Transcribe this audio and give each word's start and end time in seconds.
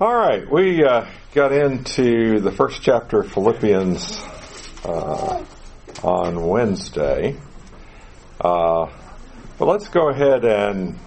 All 0.00 0.16
right, 0.16 0.50
we 0.50 0.82
uh, 0.82 1.04
got 1.34 1.52
into 1.52 2.40
the 2.40 2.50
first 2.50 2.80
chapter 2.80 3.20
of 3.20 3.30
Philippians 3.34 4.18
uh, 4.82 5.44
on 6.02 6.48
Wednesday. 6.48 7.36
Uh, 8.40 8.90
but 9.58 9.66
let's 9.66 9.88
go 9.88 10.08
ahead 10.08 10.46
and 10.46 10.98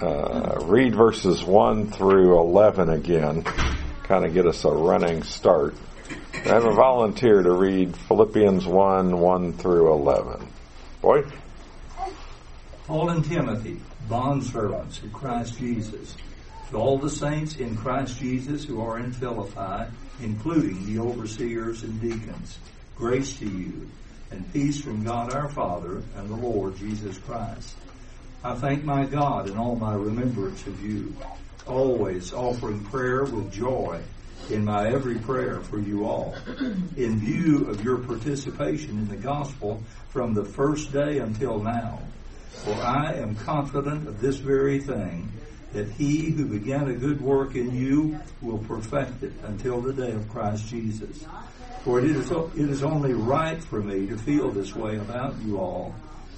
uh, 0.00 0.58
read 0.64 0.92
verses 0.92 1.44
1 1.44 1.92
through 1.92 2.36
11 2.40 2.88
again, 2.88 3.44
kind 3.44 4.26
of 4.26 4.34
get 4.34 4.44
us 4.44 4.64
a 4.64 4.72
running 4.72 5.22
start. 5.22 5.76
I 6.34 6.48
have 6.48 6.64
a 6.64 6.72
volunteer 6.72 7.44
to 7.44 7.52
read 7.52 7.96
Philippians 7.96 8.66
1 8.66 9.20
1 9.20 9.52
through 9.52 9.92
11. 9.92 10.48
Boy? 11.00 11.22
Paul 12.88 13.10
and 13.10 13.24
Timothy, 13.24 13.78
bondservants 14.08 15.00
of 15.04 15.12
Christ 15.12 15.60
Jesus 15.60 16.16
to 16.72 16.78
all 16.78 16.96
the 16.96 17.10
saints 17.10 17.56
in 17.56 17.76
Christ 17.76 18.18
Jesus 18.18 18.64
who 18.64 18.80
are 18.80 18.98
in 18.98 19.12
Philippi, 19.12 19.92
including 20.22 20.86
the 20.86 21.00
overseers 21.00 21.82
and 21.82 22.00
deacons, 22.00 22.58
grace 22.96 23.38
to 23.40 23.46
you 23.46 23.90
and 24.30 24.50
peace 24.54 24.80
from 24.80 25.04
God 25.04 25.34
our 25.34 25.50
Father 25.50 26.02
and 26.16 26.30
the 26.30 26.36
Lord 26.36 26.74
Jesus 26.78 27.18
Christ. 27.18 27.76
I 28.42 28.54
thank 28.54 28.84
my 28.84 29.04
God 29.04 29.50
in 29.50 29.58
all 29.58 29.76
my 29.76 29.94
remembrance 29.94 30.66
of 30.66 30.82
you, 30.82 31.14
always 31.66 32.32
offering 32.32 32.82
prayer 32.84 33.24
with 33.24 33.52
joy 33.52 34.00
in 34.48 34.64
my 34.64 34.88
every 34.88 35.18
prayer 35.18 35.60
for 35.60 35.78
you 35.78 36.06
all, 36.06 36.34
in 36.96 37.18
view 37.18 37.68
of 37.68 37.84
your 37.84 37.98
participation 37.98 38.98
in 38.98 39.08
the 39.08 39.16
gospel 39.16 39.82
from 40.08 40.32
the 40.32 40.44
first 40.44 40.90
day 40.90 41.18
until 41.18 41.58
now. 41.58 42.00
For 42.48 42.74
I 42.74 43.12
am 43.12 43.36
confident 43.36 44.08
of 44.08 44.22
this 44.22 44.38
very 44.38 44.80
thing 44.80 45.30
that 45.72 45.88
he 45.88 46.30
who 46.30 46.46
began 46.46 46.88
a 46.88 46.94
good 46.94 47.20
work 47.20 47.54
in 47.54 47.74
you 47.74 48.18
will 48.40 48.58
perfect 48.58 49.22
it 49.22 49.32
until 49.44 49.80
the 49.80 49.92
day 49.92 50.12
of 50.12 50.28
Christ 50.28 50.68
Jesus. 50.68 51.24
For 51.84 51.98
it 51.98 52.04
is, 52.04 52.30
it 52.30 52.70
is 52.70 52.82
only 52.82 53.14
right 53.14 53.62
for 53.62 53.80
me 53.80 54.06
to 54.06 54.16
feel 54.16 54.50
this 54.50 54.74
way 54.74 54.96
about 54.96 55.34
you 55.42 55.58
all, 55.58 55.94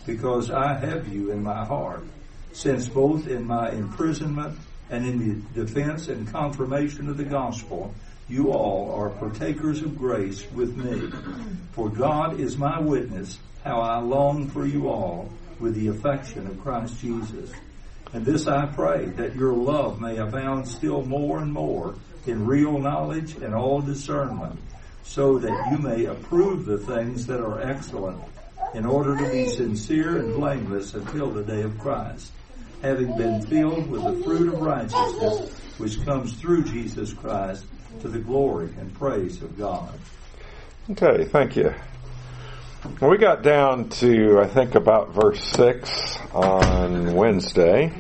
because 0.07 0.51
I 0.51 0.75
have 0.75 1.09
you 1.09 1.31
in 1.33 1.43
my 1.43 1.65
heart, 1.65 2.05
since 2.53 2.89
both 2.89 3.27
in 3.27 3.47
my 3.47 3.71
imprisonment 3.71 4.59
and 4.89 5.07
in 5.07 5.47
the 5.55 5.65
defense 5.65 6.09
and 6.09 6.31
confirmation 6.31 7.09
of 7.09 7.17
the 7.17 7.25
gospel, 7.25 7.95
you 8.29 8.53
all 8.53 8.95
are 8.95 9.11
partakers 9.11 9.83
of 9.83 9.99
grace 9.99 10.51
with 10.53 10.77
me. 10.77 11.11
For 11.73 11.91
God 11.91 12.41
is 12.41 12.57
my 12.57 12.81
witness 12.81 13.39
how 13.65 13.81
I 13.81 13.99
long 13.99 14.49
for 14.49 14.67
you 14.67 14.89
all 14.89 15.29
with 15.59 15.75
the 15.75 15.89
affection 15.89 16.47
of 16.47 16.61
Christ 16.61 17.01
Jesus. 17.01 17.51
And 18.13 18.25
this 18.25 18.47
I 18.47 18.67
pray, 18.67 19.07
that 19.07 19.35
your 19.35 19.55
love 19.55 20.01
may 20.01 20.19
abound 20.19 20.69
still 20.69 21.05
more 21.05 21.39
and 21.39 21.53
more 21.53 21.97
in 22.27 22.47
real 22.47 22.79
knowledge 22.79 23.35
and 23.37 23.55
all 23.55 23.81
discernment, 23.81 24.59
so 25.03 25.39
that 25.39 25.71
you 25.71 25.79
may 25.79 26.05
approve 26.07 26.65
the 26.65 26.79
things 26.79 27.27
that 27.27 27.41
are 27.41 27.61
excellent, 27.61 28.23
in 28.75 28.87
order 28.87 29.17
to 29.17 29.31
be 29.31 29.49
sincere 29.49 30.19
and 30.19 30.35
blameless 30.35 30.95
until 30.95 31.31
the 31.31 31.43
day 31.43 31.63
of 31.63 31.79
Christ, 31.79 32.33
having 32.83 33.17
been 33.17 33.43
filled 33.47 33.89
with 33.89 34.03
the 34.03 34.25
fruit 34.25 34.53
of 34.53 34.61
righteousness 34.61 35.51
which 35.79 36.05
comes 36.05 36.35
through 36.35 36.65
Jesus 36.65 37.13
Christ 37.13 37.67
to 38.01 38.09
the 38.09 38.19
glory 38.19 38.69
and 38.79 38.93
praise 38.95 39.43
of 39.43 39.57
God. 39.59 39.93
Okay, 40.91 41.25
thank 41.25 41.57
you. 41.57 41.73
We 42.85 43.17
got 43.17 43.43
down 43.43 43.89
to, 44.01 44.41
I 44.41 44.47
think, 44.47 44.75
about 44.75 45.15
verse 45.15 45.43
6 45.53 46.19
on 46.35 47.15
Wednesday. 47.15 47.91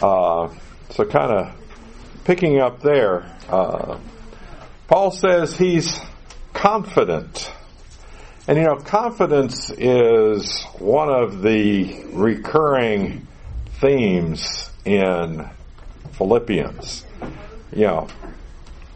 Uh, 0.00 0.48
so, 0.90 1.04
kind 1.04 1.32
of 1.32 1.56
picking 2.24 2.60
up 2.60 2.82
there, 2.82 3.24
uh, 3.48 3.98
Paul 4.86 5.10
says 5.10 5.56
he's 5.56 6.00
confident. 6.52 7.52
And 8.46 8.58
you 8.58 8.64
know, 8.64 8.76
confidence 8.76 9.70
is 9.70 10.62
one 10.78 11.10
of 11.10 11.42
the 11.42 12.04
recurring 12.12 13.26
themes 13.80 14.70
in 14.84 15.50
Philippians. 16.12 17.04
You 17.74 17.86
know, 17.86 18.08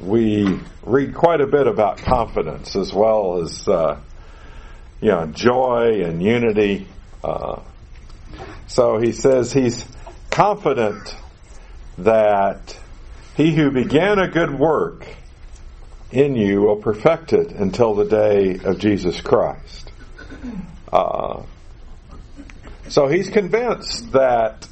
we 0.00 0.60
read 0.84 1.14
quite 1.14 1.40
a 1.40 1.48
bit 1.48 1.66
about 1.66 1.98
confidence 1.98 2.76
as 2.76 2.92
well 2.92 3.42
as 3.42 3.66
uh, 3.66 3.98
you 5.04 5.10
know, 5.10 5.26
joy 5.26 6.03
and 6.03 6.22
unity. 6.22 6.87
Uh, 7.22 7.60
so 8.66 8.97
he 8.97 9.12
says 9.12 9.53
he's 9.53 9.84
confident 10.31 11.15
that 11.98 12.75
he 13.37 13.54
who 13.54 13.70
began 13.70 14.19
a 14.19 14.28
good 14.28 14.59
work 14.59 15.06
in 16.10 16.34
you 16.37 16.62
will 16.62 16.76
perfect 16.76 17.34
it 17.34 17.50
until 17.50 17.94
the 17.94 18.06
day 18.06 18.59
of 18.64 18.78
Jesus 18.78 19.20
Christ. 19.20 19.93
Uh, 20.91 21.43
so 22.88 23.06
he's 23.06 23.28
convinced 23.28 24.10
that 24.12 24.66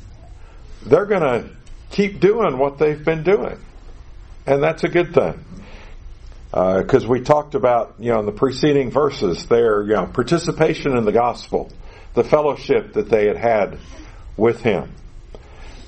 they're 0.87 1.05
going 1.05 1.21
to 1.21 1.51
keep 1.91 2.21
doing 2.21 2.57
what 2.57 2.79
they've 2.79 3.05
been 3.05 3.23
doing. 3.23 3.59
And 4.47 4.63
that's 4.63 4.83
a 4.83 4.89
good 4.89 5.13
thing 5.13 5.45
because 6.53 7.07
uh, 7.07 7.09
we 7.09 7.23
talked 7.23 7.55
about, 7.55 7.95
you 7.99 8.13
know, 8.13 8.21
in 8.21 8.27
the 8.27 8.33
preceding 8.33 8.91
verses, 8.91 9.47
their 9.47 9.83
you 9.83 9.95
know, 9.95 10.05
participation 10.05 10.95
in 10.99 11.07
the 11.07 11.13
gospel, 11.13 11.73
the 12.13 12.25
fellowship 12.25 12.93
that 12.93 13.09
they 13.09 13.27
had 13.27 13.39
had 13.39 13.79
with 14.37 14.61
him. 14.61 14.93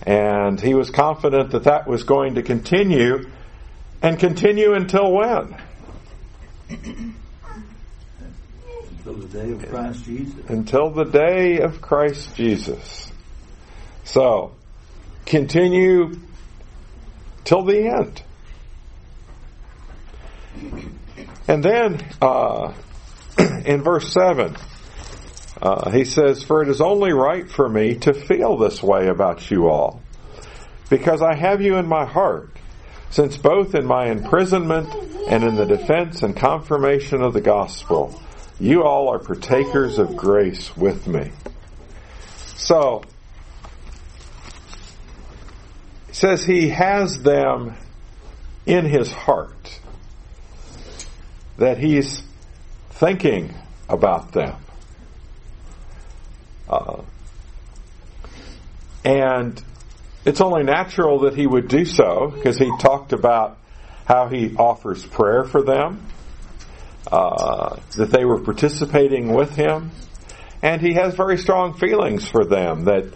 And 0.07 0.59
he 0.59 0.73
was 0.73 0.91
confident 0.91 1.51
that 1.51 1.65
that 1.65 1.87
was 1.87 2.05
going 2.05 2.37
to 2.37 2.43
continue 2.43 3.31
and 4.01 4.19
continue 4.19 4.73
until 4.73 5.13
when? 5.13 5.55
Until 8.99 9.15
the 9.15 9.29
day 9.29 9.51
of 9.51 9.69
Christ 9.69 10.05
Jesus. 10.07 10.49
Until 10.49 10.91
the 10.91 11.05
day 11.05 11.59
of 11.61 11.83
Christ 11.83 12.35
Jesus. 12.37 13.13
So, 14.05 14.53
continue 15.27 16.19
till 17.45 17.65
the 17.65 17.87
end. 17.87 18.23
And 21.47 21.63
then 21.63 22.05
uh, 22.23 22.73
in 23.65 23.83
verse 23.83 24.13
7, 24.13 24.57
uh, 25.61 25.91
he 25.91 26.05
says, 26.05 26.43
For 26.43 26.63
it 26.63 26.69
is 26.69 26.81
only 26.81 27.13
right 27.13 27.49
for 27.49 27.69
me 27.69 27.97
to 27.97 28.15
feel 28.15 28.57
this 28.57 28.83
way 28.83 29.09
about 29.09 29.51
you 29.51 29.69
all, 29.69 30.03
because 30.91 31.23
I 31.23 31.35
have 31.35 31.61
you 31.61 31.77
in 31.77 31.87
my 31.87 32.05
heart, 32.05 32.51
since 33.11 33.37
both 33.37 33.75
in 33.75 33.87
my 33.87 34.11
imprisonment 34.11 34.93
and 35.29 35.45
in 35.45 35.55
the 35.55 35.67
defense 35.67 36.23
and 36.23 36.37
confirmation 36.37 37.23
of 37.23 37.33
the 37.33 37.41
gospel, 37.41 38.21
you 38.59 38.83
all 38.83 39.09
are 39.09 39.19
partakers 39.19 39.99
of 39.99 40.17
grace 40.17 40.77
with 40.77 41.07
me. 41.07 41.31
So, 42.57 43.03
says 46.13 46.45
he 46.45 46.69
has 46.71 47.23
them 47.23 47.75
in 48.67 48.87
his 48.87 49.13
heart 49.13 49.81
that 51.57 51.79
he's 51.79 52.23
thinking 52.91 53.55
about 53.89 54.33
them. 54.33 54.57
Uh, 56.69 57.03
and 59.05 59.63
it's 60.25 60.41
only 60.41 60.63
natural 60.63 61.21
that 61.21 61.35
he 61.35 61.47
would 61.47 61.69
do 61.69 61.85
so 61.85 62.33
because 62.35 62.57
he 62.59 62.71
talked 62.79 63.13
about 63.13 63.59
how 64.07 64.29
he 64.29 64.55
offers 64.57 65.05
prayer 65.05 65.45
for 65.45 65.63
them, 65.63 66.07
uh, 67.11 67.77
that 67.97 68.11
they 68.11 68.25
were 68.25 68.41
participating 68.41 69.33
with 69.33 69.55
him, 69.55 69.91
and 70.63 70.81
he 70.81 70.95
has 70.95 71.15
very 71.15 71.37
strong 71.37 71.75
feelings 71.75 72.27
for 72.27 72.45
them 72.45 72.85
that 72.85 73.13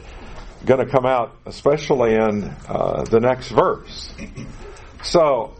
going 0.67 0.85
to 0.85 0.91
come 0.91 1.07
out, 1.07 1.35
especially 1.47 2.15
in 2.15 2.45
uh, 2.69 3.05
the 3.05 3.21
next 3.21 3.49
verse. 3.49 4.13
So 5.03 5.55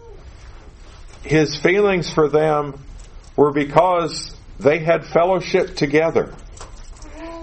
his 1.23 1.55
feelings 1.55 2.09
for 2.09 2.27
them 2.29 2.79
were 3.35 3.51
because 3.51 4.35
they 4.59 4.79
had 4.79 5.05
fellowship 5.05 5.75
together. 5.75 6.33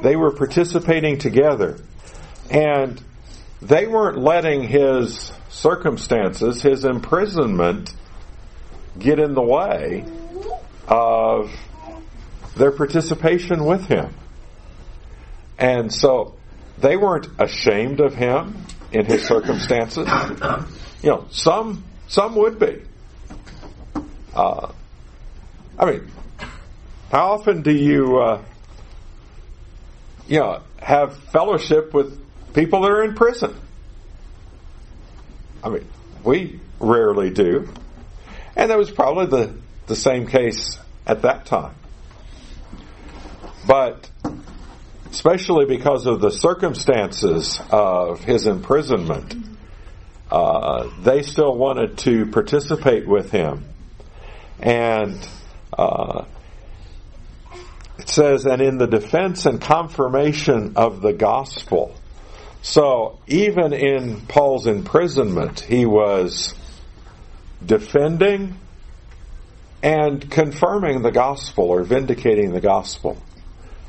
They 0.02 0.16
were 0.16 0.32
participating 0.32 1.18
together. 1.18 1.78
And 2.50 3.02
they 3.62 3.86
weren't 3.86 4.18
letting 4.18 4.62
his 4.62 5.32
circumstances, 5.48 6.62
his 6.62 6.84
imprisonment, 6.84 7.94
get 8.98 9.18
in 9.18 9.34
the 9.34 9.42
way 9.42 10.04
of 10.88 11.50
their 12.56 12.70
participation 12.70 13.64
with 13.64 13.86
him. 13.86 14.14
And 15.58 15.92
so 15.92 16.34
they 16.78 16.96
weren't 16.96 17.28
ashamed 17.38 18.00
of 18.00 18.14
him 18.14 18.56
in 18.92 19.06
his 19.06 19.26
circumstances. 19.26 20.08
You 21.02 21.10
know, 21.10 21.26
some 21.30 21.84
some 22.08 22.34
would 22.36 22.58
be. 22.58 22.82
Uh, 24.36 24.70
I 25.78 25.90
mean, 25.90 26.10
how 27.10 27.32
often 27.32 27.62
do 27.62 27.72
you, 27.72 28.18
uh, 28.18 28.42
you 30.28 30.40
know, 30.40 30.60
have 30.78 31.16
fellowship 31.16 31.94
with 31.94 32.20
people 32.52 32.82
that 32.82 32.90
are 32.90 33.02
in 33.02 33.14
prison? 33.14 33.58
I 35.64 35.70
mean, 35.70 35.86
we 36.22 36.60
rarely 36.78 37.30
do. 37.30 37.72
And 38.54 38.70
that 38.70 38.76
was 38.76 38.90
probably 38.90 39.26
the, 39.26 39.54
the 39.86 39.96
same 39.96 40.26
case 40.26 40.78
at 41.06 41.22
that 41.22 41.46
time. 41.46 41.74
But 43.66 44.10
especially 45.10 45.64
because 45.64 46.04
of 46.04 46.20
the 46.20 46.30
circumstances 46.30 47.58
of 47.70 48.22
his 48.22 48.46
imprisonment, 48.46 49.34
uh, 50.30 50.90
they 51.00 51.22
still 51.22 51.56
wanted 51.56 51.96
to 51.98 52.26
participate 52.26 53.08
with 53.08 53.30
him. 53.30 53.64
And 54.60 55.26
uh, 55.76 56.24
it 57.98 58.08
says, 58.08 58.46
and 58.46 58.60
in 58.60 58.78
the 58.78 58.86
defense 58.86 59.46
and 59.46 59.60
confirmation 59.60 60.74
of 60.76 61.00
the 61.00 61.12
gospel. 61.12 61.94
So 62.62 63.18
even 63.26 63.72
in 63.72 64.22
Paul's 64.22 64.66
imprisonment, 64.66 65.60
he 65.60 65.86
was 65.86 66.54
defending 67.64 68.58
and 69.82 70.30
confirming 70.30 71.02
the 71.02 71.12
gospel 71.12 71.64
or 71.70 71.84
vindicating 71.84 72.52
the 72.52 72.60
gospel. 72.60 73.22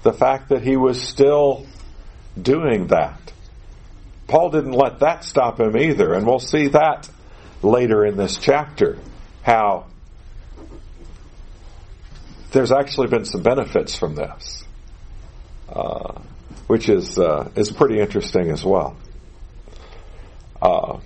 The 0.04 0.14
fact 0.14 0.50
that 0.50 0.62
he 0.62 0.78
was 0.78 1.02
still 1.02 1.66
doing 2.40 2.88
that. 2.88 3.20
Paul 4.28 4.52
didn't 4.52 4.74
let 4.74 5.00
that 5.00 5.24
stop 5.24 5.60
him 5.60 5.76
either, 5.78 6.14
and 6.14 6.26
we'll 6.28 6.40
see 6.40 6.68
that 6.68 7.10
later 7.64 8.06
in 8.06 8.18
this 8.18 8.38
chapter, 8.38 9.00
how 9.42 9.88
there's 12.58 12.72
actually 12.72 13.06
been 13.06 13.24
some 13.24 13.44
benefits 13.44 13.96
from 13.96 14.16
this, 14.16 14.66
uh, 15.70 16.20
which 16.66 16.90
is 16.90 17.20
uh, 17.20 17.52
is 17.56 17.72
pretty 17.72 18.00
interesting 18.00 18.50
as 18.50 18.66
well. 18.66 18.98
Uh, 20.60 20.98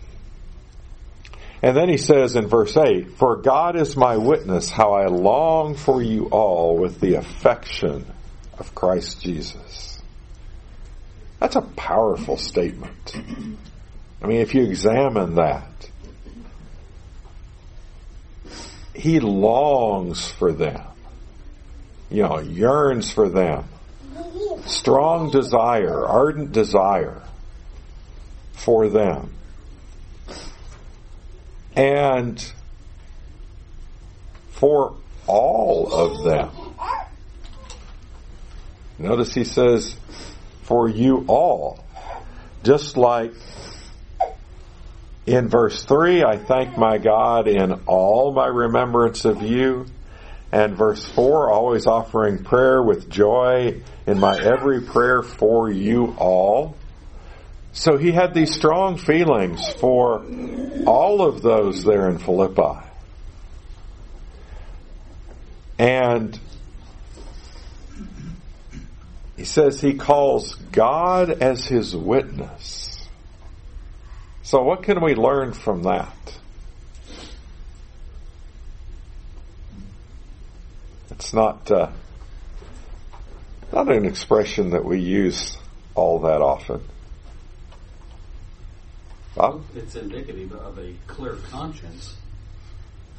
and 1.61 1.75
then 1.75 1.89
he 1.89 1.97
says 1.97 2.37
in 2.37 2.47
verse 2.47 2.77
8, 2.77 3.17
For 3.17 3.35
God 3.35 3.75
is 3.75 3.97
my 3.97 4.15
witness 4.15 4.69
how 4.69 4.93
I 4.93 5.07
long 5.07 5.75
for 5.75 6.01
you 6.01 6.27
all 6.27 6.77
with 6.77 7.01
the 7.01 7.15
affection 7.15 8.05
of 8.57 8.73
Christ 8.73 9.21
Jesus. 9.21 10.01
That's 11.39 11.57
a 11.57 11.61
powerful 11.61 12.37
statement. 12.37 13.13
I 14.21 14.27
mean, 14.27 14.39
if 14.39 14.55
you 14.55 14.63
examine 14.63 15.35
that, 15.35 15.67
he 18.95 19.19
longs 19.19 20.31
for 20.31 20.53
them, 20.53 20.90
you 22.11 22.23
know, 22.23 22.39
yearns 22.39 23.11
for 23.11 23.29
them. 23.29 23.65
Strong 24.65 25.31
desire, 25.31 26.05
ardent 26.05 26.51
desire 26.51 27.21
for 28.53 28.89
them 28.89 29.33
and 31.75 32.53
for 34.51 34.95
all 35.27 35.91
of 35.91 36.23
them. 36.23 36.49
Notice 38.99 39.33
he 39.33 39.43
says, 39.43 39.95
for 40.63 40.87
you 40.87 41.25
all. 41.27 41.83
Just 42.63 42.97
like 42.97 43.33
in 45.25 45.47
verse 45.47 45.83
3, 45.83 46.23
I 46.23 46.37
thank 46.37 46.77
my 46.77 46.99
God 46.99 47.47
in 47.47 47.71
all 47.87 48.31
my 48.31 48.45
remembrance 48.45 49.25
of 49.25 49.41
you. 49.41 49.87
And 50.51 50.75
verse 50.75 51.05
4, 51.05 51.49
always 51.49 51.87
offering 51.87 52.43
prayer 52.43 52.83
with 52.83 53.09
joy 53.09 53.81
in 54.05 54.19
my 54.19 54.37
every 54.37 54.81
prayer 54.81 55.21
for 55.23 55.71
you 55.71 56.13
all. 56.17 56.75
So 57.71 57.97
he 57.97 58.11
had 58.11 58.33
these 58.33 58.53
strong 58.53 58.97
feelings 58.97 59.61
for 59.73 60.25
all 60.85 61.21
of 61.21 61.41
those 61.41 61.83
there 61.83 62.09
in 62.09 62.17
Philippi. 62.17 62.85
And 65.79 66.37
he 69.37 69.45
says 69.45 69.79
he 69.81 69.93
calls 69.93 70.55
God 70.55 71.29
as 71.29 71.65
his 71.65 71.95
witness. 71.95 73.07
So, 74.43 74.61
what 74.63 74.83
can 74.83 75.01
we 75.01 75.15
learn 75.15 75.53
from 75.53 75.83
that? 75.83 76.40
It's 81.21 81.33
not 81.33 81.69
uh, 81.69 81.91
not 83.71 83.91
an 83.91 84.05
expression 84.05 84.71
that 84.71 84.83
we 84.83 84.99
use 84.99 85.55
all 85.93 86.21
that 86.21 86.41
often. 86.41 86.81
Bob? 89.35 89.63
It's 89.75 89.95
indicative 89.95 90.51
of 90.51 90.79
a 90.79 90.95
clear 91.05 91.35
conscience 91.51 92.15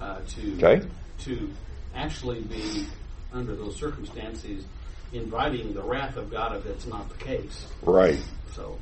uh, 0.00 0.18
to 0.30 0.54
okay. 0.56 0.86
to 1.20 1.48
actually 1.94 2.40
be 2.40 2.86
under 3.32 3.54
those 3.54 3.76
circumstances 3.76 4.64
inviting 5.12 5.72
the 5.72 5.82
wrath 5.82 6.16
of 6.16 6.28
God 6.28 6.56
if 6.56 6.64
that's 6.64 6.86
not 6.86 7.08
the 7.08 7.24
case. 7.24 7.68
Right. 7.82 8.18
So. 8.56 8.78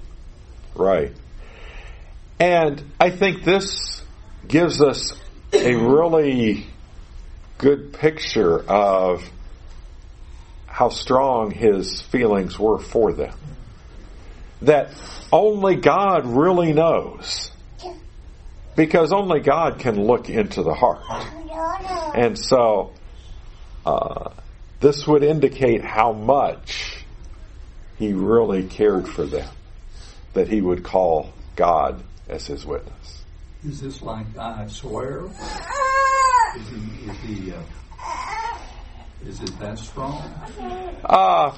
Right. 0.74 1.12
And 2.38 2.82
I 2.98 3.10
think 3.10 3.44
this 3.44 4.02
gives 4.48 4.80
us 4.80 5.12
a 5.52 5.74
really 5.74 6.70
good 7.60 7.92
picture 7.92 8.58
of 8.58 9.22
how 10.66 10.88
strong 10.88 11.50
his 11.50 12.00
feelings 12.00 12.58
were 12.58 12.78
for 12.78 13.12
them. 13.12 13.34
That 14.62 14.90
only 15.30 15.76
God 15.76 16.26
really 16.26 16.72
knows. 16.72 17.50
Because 18.76 19.12
only 19.12 19.40
God 19.40 19.78
can 19.78 20.02
look 20.02 20.30
into 20.30 20.62
the 20.62 20.72
heart. 20.72 21.02
And 22.16 22.38
so, 22.38 22.92
uh, 23.84 24.30
this 24.80 25.06
would 25.06 25.22
indicate 25.22 25.84
how 25.84 26.12
much 26.12 27.04
he 27.98 28.14
really 28.14 28.62
cared 28.62 29.06
for 29.06 29.24
them. 29.24 29.48
That 30.32 30.48
he 30.48 30.62
would 30.62 30.82
call 30.82 31.32
God 31.56 32.02
as 32.26 32.46
his 32.46 32.64
witness. 32.64 33.24
Is 33.66 33.82
this 33.82 34.00
like 34.00 34.38
I 34.38 34.66
swear? 34.68 35.28
Is 36.56 36.68
he, 36.68 37.10
is 37.10 37.16
he, 37.18 37.52
uh, 37.52 37.62
is 39.26 39.40
it 39.42 39.58
that 39.60 39.78
strong? 39.78 40.22
Uh, 41.04 41.56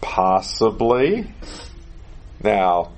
possibly. 0.00 1.32
Now, 2.42 2.92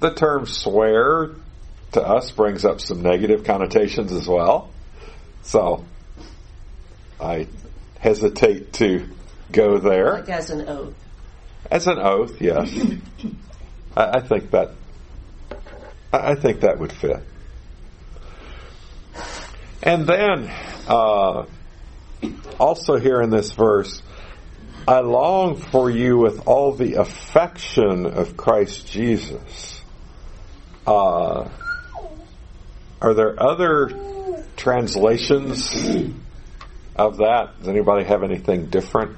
the 0.00 0.14
term 0.14 0.46
swear 0.46 1.30
to 1.92 2.02
us 2.02 2.30
brings 2.30 2.64
up 2.64 2.80
some 2.80 3.02
negative 3.02 3.44
connotations 3.44 4.12
as 4.12 4.26
well. 4.26 4.70
So, 5.42 5.84
I 7.20 7.46
hesitate 8.00 8.72
to 8.74 9.08
go 9.52 9.78
there. 9.78 10.14
Like 10.14 10.28
as 10.28 10.50
an 10.50 10.68
oath. 10.68 10.94
As 11.70 11.86
an 11.86 11.98
oath, 11.98 12.40
yes. 12.40 12.74
I, 13.96 14.18
I 14.18 14.20
think 14.20 14.50
that 14.50 14.70
I 16.12 16.34
think 16.34 16.60
that 16.60 16.78
would 16.78 16.92
fit. 16.92 17.22
And 19.82 20.06
then, 20.06 20.48
uh, 20.86 21.46
also 22.58 22.98
here 22.98 23.20
in 23.20 23.30
this 23.30 23.52
verse, 23.52 24.00
I 24.86 25.00
long 25.00 25.56
for 25.56 25.90
you 25.90 26.18
with 26.18 26.46
all 26.46 26.72
the 26.72 26.94
affection 26.94 28.06
of 28.06 28.36
Christ 28.36 28.86
Jesus. 28.86 29.80
Uh, 30.86 31.48
are 33.00 33.14
there 33.14 33.40
other 33.42 34.44
translations 34.56 35.74
of 36.94 37.16
that? 37.18 37.58
Does 37.58 37.68
anybody 37.68 38.04
have 38.04 38.22
anything 38.22 38.66
different? 38.66 39.16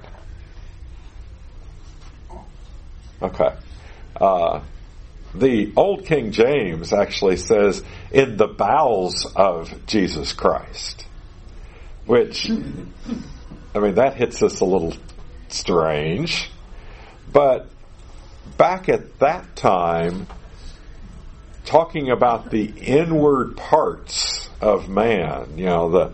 Okay. 3.20 3.54
Uh, 4.18 4.60
the 5.34 5.72
Old 5.76 6.06
King 6.06 6.30
James 6.30 6.92
actually 6.92 7.36
says, 7.36 7.82
in 8.10 8.36
the 8.36 8.46
bowels 8.46 9.26
of 9.34 9.86
Jesus 9.86 10.32
Christ. 10.32 11.04
Which, 12.06 12.50
I 12.50 13.78
mean, 13.78 13.94
that 13.94 14.14
hits 14.16 14.42
us 14.42 14.60
a 14.60 14.64
little 14.64 14.94
strange. 15.48 16.50
But 17.32 17.68
back 18.56 18.88
at 18.88 19.18
that 19.18 19.56
time, 19.56 20.26
talking 21.64 22.10
about 22.10 22.50
the 22.50 22.64
inward 22.64 23.56
parts 23.56 24.48
of 24.60 24.88
man, 24.88 25.58
you 25.58 25.66
know, 25.66 25.90
the, 25.90 26.12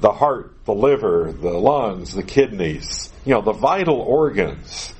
the 0.00 0.12
heart, 0.12 0.52
the 0.64 0.74
liver, 0.74 1.32
the 1.32 1.50
lungs, 1.50 2.14
the 2.14 2.22
kidneys, 2.22 3.12
you 3.24 3.34
know, 3.34 3.42
the 3.42 3.52
vital 3.52 4.00
organs, 4.00 4.92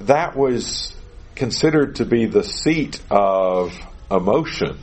that 0.00 0.36
was 0.36 0.94
considered 1.38 1.94
to 1.94 2.04
be 2.04 2.26
the 2.26 2.42
seat 2.42 3.00
of 3.08 3.72
emotion 4.10 4.76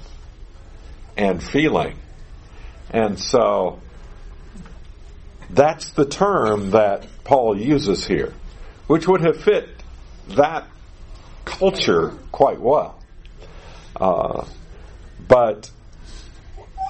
and 1.17 1.43
feeling. 1.43 1.97
And 2.89 3.19
so 3.19 3.81
that's 5.49 5.89
the 5.89 6.05
term 6.05 6.71
that 6.71 7.07
Paul 7.25 7.59
uses 7.59 8.07
here, 8.07 8.33
which 8.87 9.05
would 9.05 9.19
have 9.19 9.43
fit 9.43 9.67
that 10.29 10.65
culture 11.43 12.13
quite 12.31 12.61
well. 12.61 13.03
Uh, 13.93 14.45
but 15.27 15.69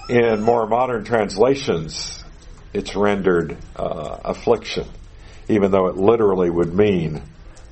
in 0.09 0.43
more 0.43 0.67
modern 0.67 1.03
translations, 1.05 2.23
it's 2.71 2.95
rendered 2.95 3.57
uh, 3.75 4.19
affliction, 4.25 4.87
even 5.49 5.71
though 5.71 5.87
it 5.87 5.97
literally 5.97 6.51
would 6.51 6.71
mean 6.71 7.23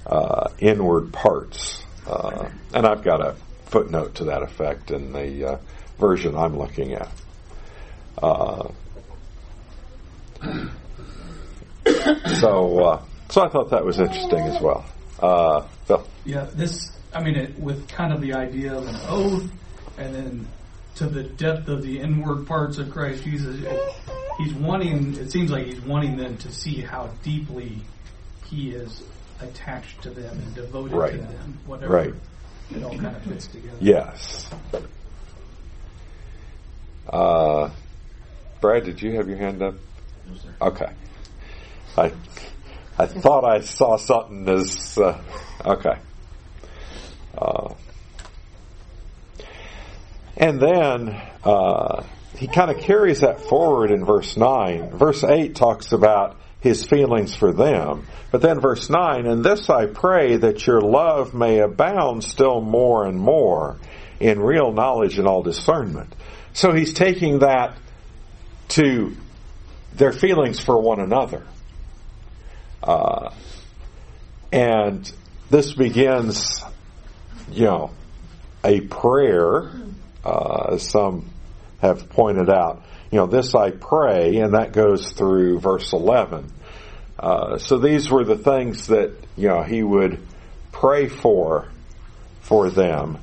uh, 0.06 0.50
inward 0.60 1.14
parts. 1.14 1.82
Uh, 2.08 2.50
and 2.74 2.86
I've 2.86 3.04
got 3.04 3.22
a 3.22 3.36
footnote 3.68 4.16
to 4.16 4.26
that 4.26 4.44
effect 4.44 4.92
in 4.92 5.14
the 5.14 5.54
uh, 5.54 5.58
version 5.98 6.36
I'm 6.36 6.58
looking 6.58 6.94
at. 6.94 7.10
Uh, 8.22 8.70
so, 12.40 12.80
uh, 12.80 13.02
so 13.30 13.42
I 13.42 13.50
thought 13.50 13.70
that 13.72 13.86
was 13.86 14.00
interesting 14.00 14.40
as 14.40 14.62
well. 14.62 14.86
Phil. 15.86 16.06
Yeah, 16.26 16.48
this. 16.54 16.92
I 17.14 17.24
mean, 17.24 17.36
it, 17.36 17.58
with 17.60 17.88
kind 17.88 18.12
of 18.12 18.22
the 18.22 18.34
idea 18.34 18.74
of 18.76 18.88
an 18.88 18.98
oath, 19.08 19.50
and 19.98 20.16
then 20.16 20.48
to 20.96 21.08
the 21.08 21.24
depth 21.24 21.68
of 21.68 21.82
the 21.82 22.00
inward 22.00 22.46
parts 22.48 22.78
of 22.78 22.92
Christ 22.92 23.24
Jesus. 23.24 23.64
It, 23.64 23.96
he's 24.40 24.54
wanting. 24.54 25.16
It 25.16 25.32
seems 25.32 25.50
like 25.50 25.66
he's 25.66 25.82
wanting 25.82 26.18
them 26.18 26.38
to 26.38 26.52
see 26.52 26.82
how 26.82 27.10
deeply 27.24 27.78
he 28.46 28.72
is 28.72 29.04
attached 29.42 30.02
to 30.04 30.10
them 30.10 30.38
and 30.38 30.56
devoted 30.56 30.96
right. 30.96 31.12
to 31.12 31.18
them. 31.18 31.60
Whatever. 31.66 31.94
Right. 31.94 32.14
It 32.72 32.84
all 32.84 32.92
kind 32.92 33.16
of 33.16 33.22
fits 33.24 33.48
together. 33.48 33.78
Yes. 33.80 34.50
Uh, 37.10 37.70
Brad, 38.62 38.86
did 38.86 39.02
you 39.02 39.16
have 39.18 39.28
your 39.28 39.38
hand 39.38 39.62
up? 39.62 39.76
No, 40.28 40.36
sir. 40.36 40.50
Okay. 40.62 40.92
I 41.98 42.12
I 42.98 43.06
thought 43.08 43.44
I 43.44 43.62
saw 43.62 43.98
something 43.98 44.48
as 44.48 44.98
uh, 44.98 45.22
okay. 45.66 45.98
Uh, 47.38 47.74
and 50.38 50.60
then 50.60 51.22
uh, 51.44 52.04
he 52.38 52.48
kind 52.48 52.72
of 52.72 52.80
carries 52.80 53.22
that 53.22 53.42
forward 53.42 53.92
in 53.92 54.06
verse 54.06 54.38
9. 54.38 54.92
Verse 54.92 55.24
8 55.24 55.56
talks 55.56 55.92
about 55.92 56.38
his 56.64 56.86
feelings 56.86 57.36
for 57.36 57.52
them. 57.52 58.08
But 58.32 58.42
then 58.42 58.62
verse 58.62 58.90
9, 58.90 59.28
and 59.28 59.44
this 59.44 59.70
I 59.70 59.86
pray 59.86 60.38
that 60.38 60.66
your 60.66 60.80
love 60.80 61.34
may 61.34 61.60
abound 61.60 62.24
still 62.24 62.62
more 62.62 63.06
and 63.06 63.20
more 63.20 63.78
in 64.22 64.40
real 64.40 64.72
knowledge 64.72 65.20
and 65.20 65.28
all 65.28 65.44
discernment. 65.44 66.16
So 66.54 66.72
he's 66.72 66.94
taking 66.94 67.40
that 67.40 67.76
to 68.70 69.14
their 69.94 70.14
feelings 70.14 70.62
for 70.62 70.82
one 70.82 71.02
another. 71.02 71.44
Uh, 72.82 73.34
and 74.54 75.12
this 75.50 75.74
begins, 75.74 76.64
you 77.52 77.66
know, 77.66 77.92
a 78.64 78.80
prayer 78.80 79.70
uh, 80.24 80.70
as 80.72 80.90
some 80.90 81.30
have 81.82 82.10
pointed 82.10 82.50
out. 82.50 82.84
You 83.14 83.20
know, 83.20 83.28
this 83.28 83.54
I 83.54 83.70
pray, 83.70 84.38
and 84.38 84.56
that 84.56 84.72
goes 84.72 85.12
through 85.12 85.60
verse 85.60 85.94
11. 85.94 86.52
Uh, 87.20 87.60
so 87.60 87.78
these 87.78 88.10
were 88.10 88.24
the 88.24 88.40
things 88.40 88.88
that, 88.88 89.14
you 89.38 89.50
know, 89.50 89.62
he 89.62 89.84
would 89.84 90.18
pray 90.72 91.08
for, 91.10 91.68
for 92.42 92.72
them. 92.72 93.20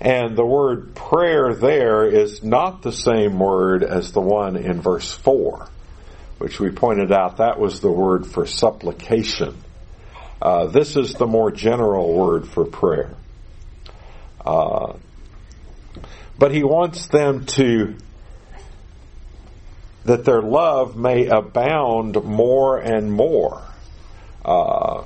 And 0.00 0.36
the 0.36 0.46
word 0.46 0.94
prayer 0.94 1.52
there 1.52 2.06
is 2.06 2.44
not 2.44 2.82
the 2.82 2.92
same 2.92 3.40
word 3.40 3.82
as 3.82 4.12
the 4.12 4.20
one 4.20 4.54
in 4.54 4.80
verse 4.80 5.12
4, 5.12 5.68
which 6.38 6.60
we 6.60 6.70
pointed 6.70 7.10
out 7.10 7.38
that 7.38 7.58
was 7.58 7.80
the 7.80 7.90
word 7.90 8.28
for 8.28 8.46
supplication. 8.46 9.56
Uh, 10.40 10.66
this 10.66 10.96
is 10.96 11.14
the 11.14 11.26
more 11.26 11.50
general 11.50 12.14
word 12.14 12.46
for 12.46 12.66
prayer. 12.66 13.16
Uh, 14.46 14.92
but 16.38 16.52
he 16.52 16.62
wants 16.62 17.08
them 17.08 17.46
to, 17.46 17.96
that 20.04 20.24
their 20.24 20.42
love 20.42 20.96
may 20.96 21.26
abound 21.26 22.22
more 22.24 22.78
and 22.78 23.10
more. 23.10 23.62
Uh, 24.44 25.04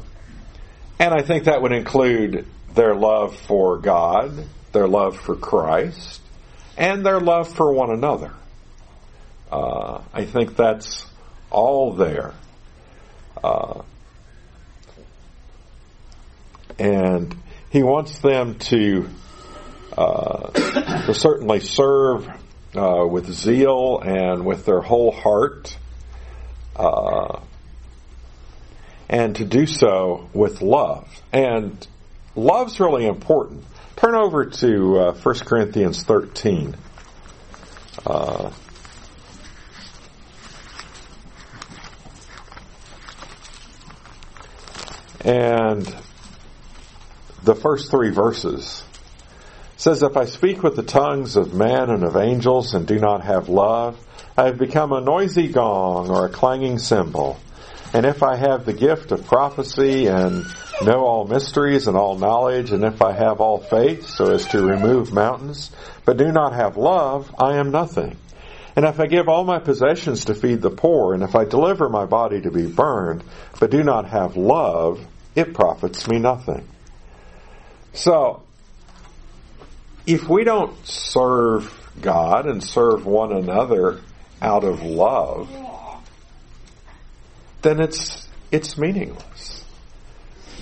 and 0.99 1.14
I 1.14 1.23
think 1.23 1.45
that 1.45 1.62
would 1.62 1.73
include 1.73 2.47
their 2.75 2.95
love 2.95 3.37
for 3.37 3.78
God, 3.78 4.45
their 4.73 4.88
love 4.88 5.19
for 5.19 5.37
Christ, 5.37 6.21
and 6.76 7.07
their 7.07 7.21
love 7.21 7.55
for 7.55 7.73
one 7.73 7.90
another. 7.90 8.33
Uh, 9.50 10.02
I 10.12 10.25
think 10.25 10.57
that's 10.57 11.07
all 11.50 11.93
there. 11.93 12.35
Uh, 13.43 13.83
and 16.78 17.35
he 17.71 17.83
wants 17.83 18.19
them 18.19 18.59
to 18.59 19.09
uh, 19.97 20.50
to 21.07 21.14
certainly 21.14 21.61
serve 21.61 22.28
uh, 22.76 23.06
with 23.06 23.32
zeal 23.32 24.00
and 24.00 24.44
with 24.44 24.64
their 24.64 24.80
whole 24.80 25.10
heart, 25.10 25.76
uh, 26.76 27.40
and 29.08 29.37
to 29.37 29.44
do 29.44 29.66
so 29.66 30.28
with 30.32 30.60
love. 30.60 31.08
And 31.32 31.87
love's 32.37 32.78
really 32.78 33.06
important. 33.06 33.64
Turn 33.96 34.14
over 34.14 34.46
to 34.46 34.98
uh, 34.98 35.12
1 35.12 35.34
Corinthians 35.40 36.02
13. 36.04 36.76
Uh, 38.06 38.50
and 45.25 45.96
the 47.42 47.54
first 47.54 47.90
three 47.90 48.10
verses 48.10 48.84
says, 49.78 50.02
If 50.02 50.16
I 50.16 50.26
speak 50.26 50.62
with 50.62 50.76
the 50.76 50.82
tongues 50.82 51.37
of 51.37 51.54
men 51.54 51.88
and 51.88 52.04
of 52.04 52.16
angels 52.16 52.75
and 52.75 52.87
do 52.87 52.99
not 52.99 53.25
have 53.25 53.49
love, 53.49 53.97
I 54.37 54.47
have 54.47 54.58
become 54.58 54.92
a 54.92 55.00
noisy 55.00 55.49
gong 55.49 56.11
or 56.11 56.26
a 56.26 56.30
clanging 56.30 56.78
cymbal. 56.78 57.38
And 57.94 58.04
if 58.04 58.23
I 58.23 58.37
have 58.37 58.66
the 58.66 58.75
gift 58.75 59.12
of 59.12 59.25
prophecy 59.25 60.08
and 60.08 60.44
know 60.82 61.06
all 61.06 61.26
mysteries 61.26 61.87
and 61.87 61.97
all 61.97 62.18
knowledge, 62.18 62.73
and 62.73 62.85
if 62.85 63.00
I 63.00 63.12
have 63.12 63.40
all 63.40 63.58
faith 63.58 64.06
so 64.08 64.32
as 64.32 64.47
to 64.49 64.61
remove 64.61 65.12
mountains, 65.12 65.70
but 66.04 66.18
do 66.18 66.30
not 66.30 66.54
have 66.54 66.76
love, 66.76 67.32
I 67.38 67.56
am 67.56 67.70
nothing. 67.70 68.16
And 68.76 68.85
if 68.85 69.00
I 69.00 69.06
give 69.06 69.28
all 69.28 69.44
my 69.44 69.58
possessions 69.58 70.26
to 70.26 70.35
feed 70.35 70.61
the 70.61 70.70
poor, 70.70 71.14
and 71.14 71.23
if 71.23 71.35
I 71.35 71.44
deliver 71.44 71.88
my 71.88 72.04
body 72.04 72.40
to 72.42 72.50
be 72.50 72.66
burned, 72.66 73.25
but 73.58 73.70
do 73.70 73.82
not 73.82 74.11
have 74.11 74.37
love, 74.37 75.00
it 75.35 75.54
profits 75.54 76.06
me 76.08 76.18
nothing. 76.18 76.68
So, 77.92 78.42
if 80.09 80.27
we 80.27 80.43
don't 80.43 80.75
serve 80.87 81.71
God 82.00 82.47
and 82.47 82.65
serve 82.65 83.05
one 83.05 83.31
another 83.31 84.00
out 84.41 84.65
of 84.65 84.83
love, 84.83 85.50
then 87.61 87.79
it's 87.79 88.27
it's 88.50 88.79
meaningless. 88.79 89.62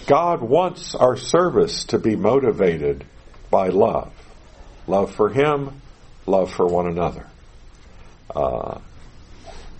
God 0.08 0.40
wants 0.40 0.96
our 0.96 1.16
service 1.16 1.84
to 1.86 1.98
be 1.98 2.16
motivated 2.16 3.04
by 3.48 3.68
love, 3.68 4.12
love 4.88 5.14
for 5.14 5.28
Him, 5.28 5.80
love 6.26 6.52
for 6.52 6.66
one 6.66 6.88
another, 6.88 7.26
uh, 8.34 8.80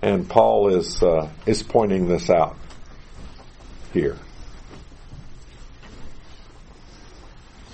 and 0.01 0.29
Paul 0.29 0.77
is 0.77 1.03
uh, 1.03 1.29
is 1.45 1.65
pointing 1.65 2.07
this 2.07 2.31
out 2.31 2.57
here. 3.93 4.17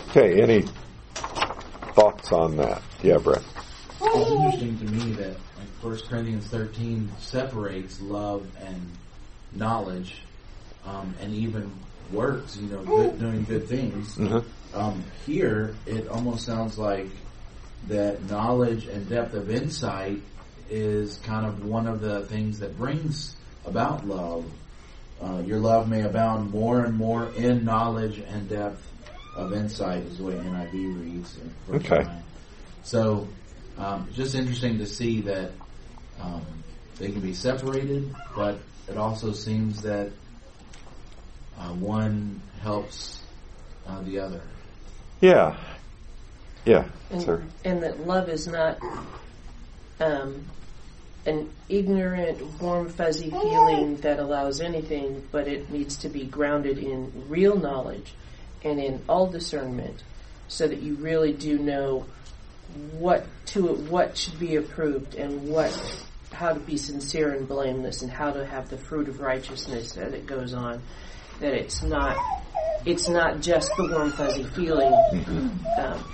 Okay, 0.08 0.40
any 0.40 0.64
thoughts 1.94 2.32
on 2.32 2.56
that? 2.56 2.82
Yeah, 3.02 3.18
Brett. 3.18 3.42
It's 4.00 4.30
interesting 4.30 4.78
to 4.78 4.84
me 4.92 5.12
that 5.12 5.28
like 5.28 5.68
First 5.80 6.08
Corinthians 6.08 6.46
thirteen 6.46 7.10
separates 7.18 8.00
love 8.00 8.46
and 8.60 8.90
knowledge, 9.52 10.22
um, 10.84 11.14
and 11.20 11.32
even 11.34 11.70
works. 12.12 12.56
You 12.56 12.68
know, 12.68 12.82
good, 12.82 13.18
doing 13.18 13.44
good 13.44 13.68
things. 13.68 14.16
Mm-hmm. 14.16 14.76
Um, 14.76 15.04
here, 15.26 15.74
it 15.86 16.08
almost 16.08 16.46
sounds 16.46 16.78
like 16.78 17.08
that 17.88 18.22
knowledge 18.28 18.86
and 18.86 19.08
depth 19.08 19.34
of 19.34 19.50
insight 19.50 20.22
is 20.70 21.18
kind 21.18 21.46
of 21.46 21.64
one 21.64 21.86
of 21.86 22.00
the 22.00 22.22
things 22.26 22.60
that 22.60 22.76
brings 22.78 23.36
about 23.66 24.06
love. 24.06 24.44
Uh, 25.20 25.42
your 25.46 25.58
love 25.58 25.88
may 25.88 26.02
abound 26.02 26.50
more 26.50 26.84
and 26.84 26.96
more 26.96 27.26
in 27.36 27.64
knowledge 27.64 28.18
and 28.18 28.48
depth 28.48 28.82
of 29.36 29.52
insight, 29.52 30.02
is 30.04 30.18
the 30.18 30.24
way 30.24 30.34
NIV 30.34 30.72
reads. 31.00 31.38
in 31.38 31.54
verse 31.68 31.84
Okay. 31.84 32.02
nine. 32.02 32.22
So, 32.82 33.28
um, 33.78 34.08
just 34.12 34.34
interesting 34.34 34.78
to 34.78 34.86
see 34.86 35.22
that 35.22 35.50
um, 36.20 36.44
they 36.98 37.10
can 37.10 37.20
be 37.20 37.34
separated, 37.34 38.14
but 38.36 38.58
it 38.88 38.96
also 38.96 39.32
seems 39.32 39.82
that 39.82 40.10
uh, 41.58 41.68
one 41.68 42.40
helps 42.60 43.22
uh, 43.86 44.00
the 44.02 44.18
other. 44.20 44.40
Yeah. 45.20 45.56
Yeah, 46.64 46.84
and, 47.10 47.22
sir. 47.22 47.42
and 47.64 47.82
that 47.82 48.06
love 48.06 48.28
is 48.28 48.46
not 48.46 48.78
um, 49.98 50.44
an 51.26 51.50
ignorant, 51.68 52.40
warm, 52.60 52.88
fuzzy 52.88 53.30
feeling 53.30 53.96
that 53.96 54.20
allows 54.20 54.60
anything, 54.60 55.26
but 55.32 55.48
it 55.48 55.70
needs 55.70 55.96
to 55.98 56.08
be 56.08 56.24
grounded 56.24 56.78
in 56.78 57.10
real 57.28 57.56
knowledge 57.56 58.14
and 58.64 58.80
in 58.80 59.02
all 59.08 59.26
discernment 59.26 60.02
so 60.48 60.66
that 60.66 60.80
you 60.82 60.94
really 60.96 61.32
do 61.32 61.58
know 61.58 62.04
what 62.92 63.26
to 63.46 63.62
what 63.66 64.16
should 64.16 64.38
be 64.38 64.56
approved 64.56 65.14
and 65.14 65.48
what 65.48 65.72
how 66.32 66.52
to 66.52 66.60
be 66.60 66.76
sincere 66.76 67.32
and 67.32 67.46
blameless 67.46 68.02
and 68.02 68.10
how 68.10 68.30
to 68.32 68.44
have 68.46 68.68
the 68.70 68.78
fruit 68.78 69.08
of 69.08 69.20
righteousness 69.20 69.96
as 69.96 70.12
it 70.12 70.26
goes 70.26 70.54
on. 70.54 70.82
That 71.40 71.52
it's 71.52 71.82
not 71.82 72.16
it's 72.84 73.08
not 73.08 73.40
just 73.40 73.70
the 73.76 73.88
warm 73.90 74.10
fuzzy 74.12 74.44
feeling, 74.44 74.92
um, 75.78 76.04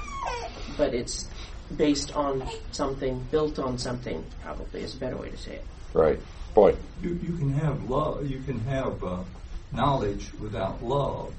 but 0.76 0.94
it's 0.94 1.28
based 1.74 2.14
on 2.14 2.48
something, 2.72 3.26
built 3.30 3.58
on 3.58 3.78
something. 3.78 4.24
Probably 4.42 4.82
is 4.82 4.94
a 4.94 4.98
better 4.98 5.16
way 5.16 5.30
to 5.30 5.36
say 5.36 5.54
it. 5.56 5.64
Right. 5.94 6.18
Boy. 6.54 6.76
You, 7.02 7.10
you 7.10 7.36
can 7.36 7.50
have 7.54 7.88
love. 7.88 8.28
You 8.28 8.40
can 8.40 8.60
have 8.60 9.02
uh, 9.04 9.22
knowledge 9.72 10.32
without 10.40 10.82
love, 10.82 11.32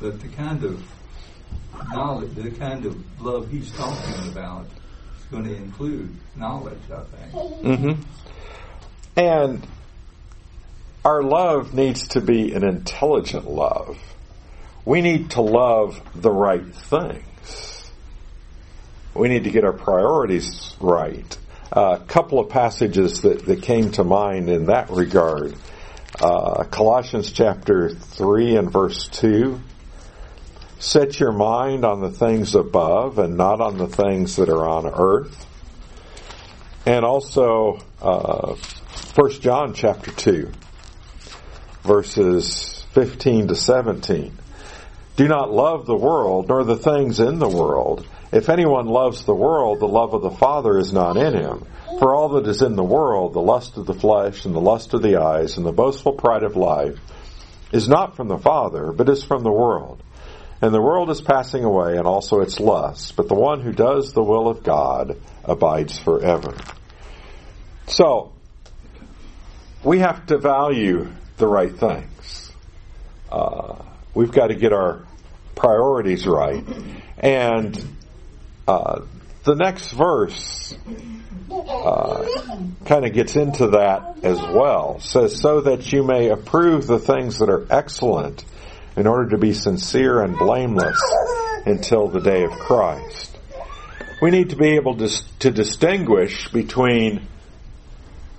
but 0.00 0.20
the 0.20 0.28
kind 0.28 0.64
of 0.64 0.82
knowledge, 1.92 2.34
the 2.34 2.50
kind 2.50 2.84
of 2.86 3.22
love 3.22 3.50
he's 3.50 3.70
talking 3.72 4.28
about, 4.30 4.66
is 5.18 5.24
going 5.30 5.44
to 5.44 5.54
include 5.54 6.14
knowledge. 6.36 6.78
I 6.92 7.02
think. 7.02 7.32
Mm-hmm. 7.32 8.02
And 9.16 9.66
our 11.04 11.22
love 11.22 11.74
needs 11.74 12.08
to 12.08 12.20
be 12.20 12.52
an 12.52 12.64
intelligent 12.64 13.48
love. 13.48 13.98
We 14.84 15.02
need 15.02 15.30
to 15.32 15.42
love 15.42 16.00
the 16.14 16.30
right 16.30 16.74
things. 16.74 17.90
We 19.14 19.28
need 19.28 19.44
to 19.44 19.50
get 19.50 19.64
our 19.64 19.72
priorities 19.72 20.76
right. 20.80 21.38
A 21.72 22.00
couple 22.06 22.40
of 22.40 22.48
passages 22.48 23.22
that, 23.22 23.46
that 23.46 23.62
came 23.62 23.92
to 23.92 24.04
mind 24.04 24.48
in 24.48 24.66
that 24.66 24.90
regard. 24.90 25.54
Uh, 26.20 26.64
Colossians 26.64 27.32
chapter 27.32 27.90
3 27.90 28.56
and 28.56 28.72
verse 28.72 29.08
2. 29.08 29.60
Set 30.84 31.18
your 31.18 31.32
mind 31.32 31.82
on 31.86 32.02
the 32.02 32.10
things 32.10 32.54
above 32.54 33.18
and 33.18 33.38
not 33.38 33.62
on 33.62 33.78
the 33.78 33.88
things 33.88 34.36
that 34.36 34.50
are 34.50 34.68
on 34.68 34.86
earth. 34.86 35.46
And 36.84 37.06
also, 37.06 37.80
uh, 38.02 38.54
1 39.14 39.30
John 39.40 39.72
chapter 39.72 40.10
2, 40.10 40.52
verses 41.84 42.84
15 42.92 43.48
to 43.48 43.54
17. 43.54 44.36
Do 45.16 45.26
not 45.26 45.50
love 45.50 45.86
the 45.86 45.96
world 45.96 46.50
nor 46.50 46.64
the 46.64 46.76
things 46.76 47.18
in 47.18 47.38
the 47.38 47.48
world. 47.48 48.06
If 48.30 48.50
anyone 48.50 48.86
loves 48.86 49.24
the 49.24 49.34
world, 49.34 49.80
the 49.80 49.88
love 49.88 50.12
of 50.12 50.20
the 50.20 50.32
Father 50.32 50.78
is 50.78 50.92
not 50.92 51.16
in 51.16 51.32
him. 51.32 51.64
For 51.98 52.14
all 52.14 52.28
that 52.34 52.46
is 52.46 52.60
in 52.60 52.76
the 52.76 52.84
world, 52.84 53.32
the 53.32 53.40
lust 53.40 53.78
of 53.78 53.86
the 53.86 53.94
flesh 53.94 54.44
and 54.44 54.54
the 54.54 54.60
lust 54.60 54.92
of 54.92 55.00
the 55.00 55.16
eyes 55.16 55.56
and 55.56 55.64
the 55.64 55.72
boastful 55.72 56.12
pride 56.12 56.42
of 56.42 56.56
life, 56.56 56.98
is 57.72 57.88
not 57.88 58.16
from 58.16 58.28
the 58.28 58.36
Father, 58.36 58.92
but 58.92 59.08
is 59.08 59.24
from 59.24 59.44
the 59.44 59.50
world. 59.50 60.02
And 60.62 60.72
the 60.72 60.80
world 60.80 61.10
is 61.10 61.20
passing 61.20 61.64
away 61.64 61.96
and 61.96 62.06
also 62.06 62.40
its 62.40 62.60
lusts, 62.60 63.12
but 63.12 63.28
the 63.28 63.34
one 63.34 63.60
who 63.60 63.72
does 63.72 64.12
the 64.12 64.22
will 64.22 64.48
of 64.48 64.62
God 64.62 65.20
abides 65.44 65.98
forever. 65.98 66.56
So, 67.86 68.32
we 69.82 69.98
have 69.98 70.26
to 70.26 70.38
value 70.38 71.10
the 71.36 71.46
right 71.46 71.74
things. 71.74 72.52
Uh, 73.30 73.82
we've 74.14 74.32
got 74.32 74.46
to 74.46 74.54
get 74.54 74.72
our 74.72 75.04
priorities 75.54 76.26
right. 76.26 76.64
And 77.18 77.96
uh, 78.66 79.02
the 79.44 79.54
next 79.54 79.90
verse 79.92 80.76
uh, 81.50 82.26
kind 82.86 83.04
of 83.04 83.12
gets 83.12 83.36
into 83.36 83.68
that 83.68 84.18
as 84.22 84.40
well. 84.40 85.00
says, 85.00 85.38
so 85.38 85.62
that 85.62 85.92
you 85.92 86.02
may 86.02 86.30
approve 86.30 86.86
the 86.86 86.98
things 86.98 87.38
that 87.38 87.50
are 87.50 87.66
excellent 87.70 88.44
in 88.96 89.06
order 89.06 89.30
to 89.30 89.38
be 89.38 89.52
sincere 89.52 90.20
and 90.20 90.38
blameless 90.38 91.00
until 91.66 92.08
the 92.08 92.20
day 92.20 92.44
of 92.44 92.52
Christ. 92.52 93.36
We 94.22 94.30
need 94.30 94.50
to 94.50 94.56
be 94.56 94.76
able 94.76 94.96
to, 94.98 95.08
to 95.40 95.50
distinguish 95.50 96.48
between, 96.48 97.26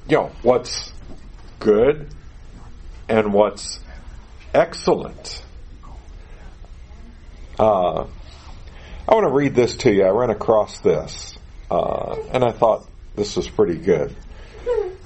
you 0.08 0.18
know, 0.18 0.32
what's 0.42 0.94
good 1.60 2.08
and 3.10 3.34
what's 3.34 3.80
excellent. 4.54 5.44
Uh, 7.60 8.06
I 9.08 9.14
want 9.14 9.28
to 9.28 9.34
read 9.34 9.54
this 9.54 9.76
to 9.78 9.92
you. 9.92 10.06
I 10.06 10.10
ran 10.10 10.30
across 10.30 10.80
this, 10.80 11.38
uh, 11.70 12.16
and 12.32 12.44
I 12.44 12.52
thought 12.52 12.88
this 13.16 13.36
was 13.36 13.48
pretty 13.48 13.78
good. 13.78 14.16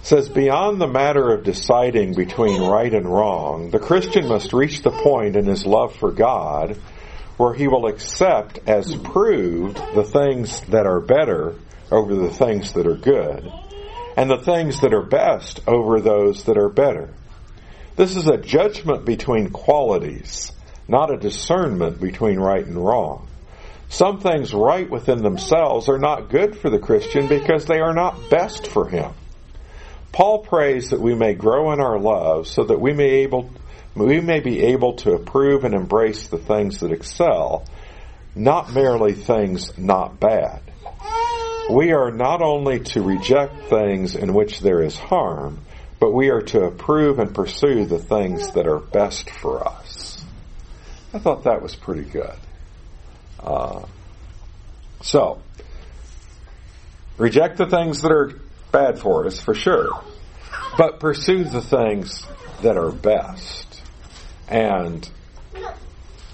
Says, 0.01 0.29
beyond 0.29 0.79
the 0.79 0.87
matter 0.87 1.33
of 1.33 1.43
deciding 1.43 2.15
between 2.15 2.61
right 2.61 2.93
and 2.93 3.05
wrong, 3.05 3.69
the 3.69 3.79
Christian 3.79 4.27
must 4.27 4.53
reach 4.53 4.81
the 4.81 4.91
point 4.91 5.35
in 5.35 5.45
his 5.45 5.65
love 5.65 5.95
for 5.95 6.11
God 6.11 6.77
where 7.39 7.53
he 7.53 7.69
will 7.69 7.87
accept 7.87 8.59
as 8.67 8.93
proved 8.97 9.77
the 9.95 10.03
things 10.03 10.59
that 10.67 10.85
are 10.85 10.99
better 10.99 11.55
over 11.89 12.13
the 12.13 12.29
things 12.29 12.73
that 12.73 12.85
are 12.85 12.97
good, 12.97 13.49
and 14.17 14.29
the 14.29 14.37
things 14.37 14.81
that 14.81 14.93
are 14.93 15.05
best 15.05 15.61
over 15.65 16.01
those 16.01 16.43
that 16.43 16.57
are 16.57 16.67
better. 16.67 17.09
This 17.95 18.17
is 18.17 18.27
a 18.27 18.37
judgment 18.37 19.05
between 19.05 19.51
qualities, 19.51 20.51
not 20.89 21.13
a 21.13 21.17
discernment 21.17 22.01
between 22.01 22.39
right 22.39 22.65
and 22.65 22.75
wrong. 22.75 23.25
Some 23.87 24.19
things 24.19 24.53
right 24.53 24.89
within 24.89 25.23
themselves 25.23 25.87
are 25.87 25.97
not 25.97 26.29
good 26.29 26.57
for 26.57 26.69
the 26.69 26.77
Christian 26.77 27.27
because 27.27 27.65
they 27.65 27.79
are 27.79 27.93
not 27.93 28.29
best 28.29 28.67
for 28.67 28.87
him. 28.87 29.13
Paul 30.11 30.39
prays 30.39 30.89
that 30.89 30.99
we 30.99 31.15
may 31.15 31.33
grow 31.33 31.71
in 31.71 31.79
our 31.79 31.99
love 31.99 32.47
so 32.47 32.63
that 32.65 32.79
we 32.79 32.93
may 32.93 33.23
able 33.23 33.49
we 33.95 34.21
may 34.21 34.39
be 34.39 34.61
able 34.61 34.93
to 34.93 35.13
approve 35.13 35.63
and 35.65 35.73
embrace 35.73 36.27
the 36.27 36.37
things 36.37 36.79
that 36.79 36.91
excel, 36.91 37.65
not 38.35 38.71
merely 38.71 39.13
things 39.13 39.77
not 39.77 40.19
bad. 40.19 40.61
We 41.69 41.91
are 41.91 42.11
not 42.11 42.41
only 42.41 42.79
to 42.79 43.01
reject 43.01 43.63
things 43.63 44.15
in 44.15 44.33
which 44.33 44.59
there 44.59 44.81
is 44.81 44.97
harm, 44.97 45.59
but 45.99 46.11
we 46.11 46.29
are 46.29 46.41
to 46.41 46.63
approve 46.63 47.19
and 47.19 47.33
pursue 47.33 47.85
the 47.85 47.99
things 47.99 48.51
that 48.51 48.67
are 48.67 48.79
best 48.79 49.29
for 49.29 49.67
us. 49.67 50.23
I 51.13 51.19
thought 51.19 51.43
that 51.43 51.61
was 51.61 51.75
pretty 51.75 52.09
good. 52.09 52.37
Uh, 53.39 53.85
so, 55.01 55.41
reject 57.17 57.57
the 57.57 57.65
things 57.65 58.01
that 58.01 58.11
are 58.11 58.39
bad 58.71 58.99
for 58.99 59.25
us, 59.25 59.39
for 59.39 59.53
sure, 59.53 59.89
but 60.77 60.99
pursue 60.99 61.43
the 61.43 61.61
things 61.61 62.25
that 62.61 62.77
are 62.77 62.91
best. 62.91 63.81
And 64.47 65.09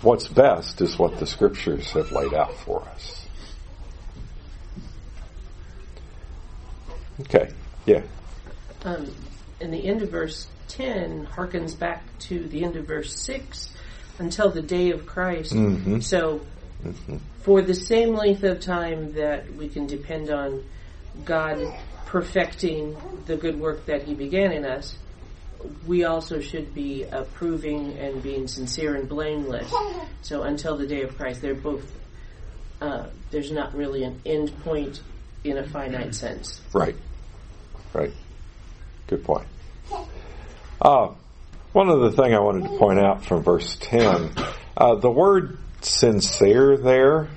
what's 0.02 0.28
best 0.28 0.82
is 0.82 0.98
what 0.98 1.18
the 1.20 1.26
scriptures 1.26 1.92
have 1.92 2.12
laid 2.12 2.34
out 2.34 2.54
for 2.56 2.82
us. 2.82 3.26
Okay, 7.22 7.50
yeah. 7.86 8.02
Um, 8.84 9.14
and 9.62 9.74
the 9.74 9.86
end 9.86 10.02
of 10.02 10.10
verse 10.12 10.48
10 10.68 11.28
harkens 11.28 11.78
back 11.78 12.04
to 12.20 12.48
the 12.48 12.64
end 12.64 12.76
of 12.76 12.86
verse 12.86 13.16
6 13.16 13.72
until 14.20 14.50
the 14.50 14.62
day 14.62 14.92
of 14.92 15.06
Christ. 15.06 15.54
Mm-hmm. 15.54 16.00
So, 16.02 16.42
for 17.42 17.62
the 17.62 17.74
same 17.74 18.14
length 18.14 18.44
of 18.44 18.60
time 18.60 19.14
that 19.14 19.56
we 19.56 19.70
can 19.70 19.88
depend 19.88 20.30
on 20.30 20.64
God 21.24 21.74
perfecting 22.16 22.96
the 23.26 23.36
good 23.36 23.60
work 23.60 23.88
that 23.88 24.04
He 24.04 24.14
began 24.16 24.54
in 24.54 24.64
us, 24.64 24.96
we 25.86 26.06
also 26.06 26.40
should 26.40 26.74
be 26.74 27.04
approving 27.04 27.98
and 27.98 28.24
being 28.24 28.48
sincere 28.48 28.96
and 28.96 29.10
blameless. 29.10 29.70
So, 30.22 30.44
until 30.44 30.78
the 30.78 30.88
day 30.88 31.02
of 31.02 31.18
Christ, 31.18 31.42
they're 31.42 31.54
both, 31.54 31.84
uh, 32.80 33.08
there's 33.32 33.52
not 33.52 33.76
really 33.76 34.06
an 34.06 34.22
end 34.26 34.58
point 34.64 35.02
in 35.44 35.58
a 35.58 35.68
finite 35.68 36.16
sense. 36.16 36.62
Right. 36.72 36.96
Right. 37.94 38.14
Good 39.08 39.26
point. 39.26 39.48
Uh, 40.82 41.10
one 41.74 41.90
other 41.90 42.12
thing 42.12 42.34
I 42.34 42.40
wanted 42.40 42.70
to 42.70 42.78
point 42.78 42.98
out 42.98 43.26
from 43.26 43.44
verse 43.44 43.76
10, 43.82 44.32
uh, 44.78 44.96
the 44.96 45.12
word 45.12 45.58
sincere 45.82 46.78
there, 46.78 47.28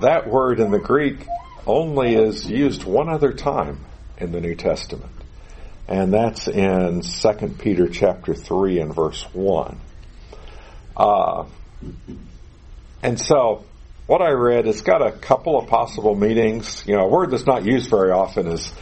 that 0.00 0.30
word 0.30 0.60
in 0.60 0.70
the 0.70 0.78
Greek 0.78 1.26
only 1.66 2.14
is 2.14 2.48
used 2.48 2.84
one 2.84 3.08
other 3.08 3.32
time 3.32 3.84
in 4.18 4.32
the 4.32 4.40
New 4.40 4.54
Testament. 4.54 5.12
And 5.88 6.12
that's 6.12 6.48
in 6.48 7.02
2 7.02 7.48
Peter 7.58 7.88
chapter 7.88 8.34
3 8.34 8.80
and 8.80 8.94
verse 8.94 9.22
1. 9.32 9.80
Uh, 10.96 11.46
and 13.02 13.20
so, 13.20 13.64
what 14.06 14.22
I 14.22 14.30
read, 14.30 14.66
it's 14.66 14.82
got 14.82 15.06
a 15.06 15.12
couple 15.12 15.58
of 15.58 15.68
possible 15.68 16.14
meanings. 16.14 16.84
You 16.86 16.96
know, 16.96 17.04
a 17.04 17.08
word 17.08 17.30
that's 17.30 17.46
not 17.46 17.64
used 17.64 17.90
very 17.90 18.10
often 18.10 18.46
is 18.46 18.72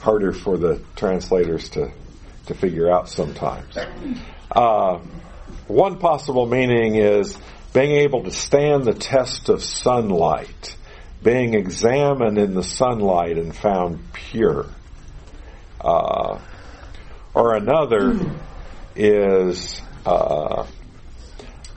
harder 0.00 0.32
for 0.32 0.56
the 0.56 0.82
translators 0.94 1.70
to, 1.70 1.90
to 2.46 2.54
figure 2.54 2.90
out 2.90 3.08
sometimes. 3.08 3.76
Uh, 4.50 5.00
one 5.66 5.98
possible 5.98 6.46
meaning 6.46 6.94
is 6.94 7.36
being 7.72 7.92
able 7.92 8.22
to 8.22 8.30
stand 8.30 8.84
the 8.84 8.94
test 8.94 9.48
of 9.48 9.62
sunlight, 9.62 10.76
being 11.26 11.54
examined 11.54 12.38
in 12.38 12.54
the 12.54 12.62
sunlight 12.62 13.36
and 13.36 13.52
found 13.52 13.98
pure. 14.12 14.66
Uh, 15.80 16.38
or 17.34 17.56
another 17.56 18.14
is 18.94 19.82
uh, 20.06 20.64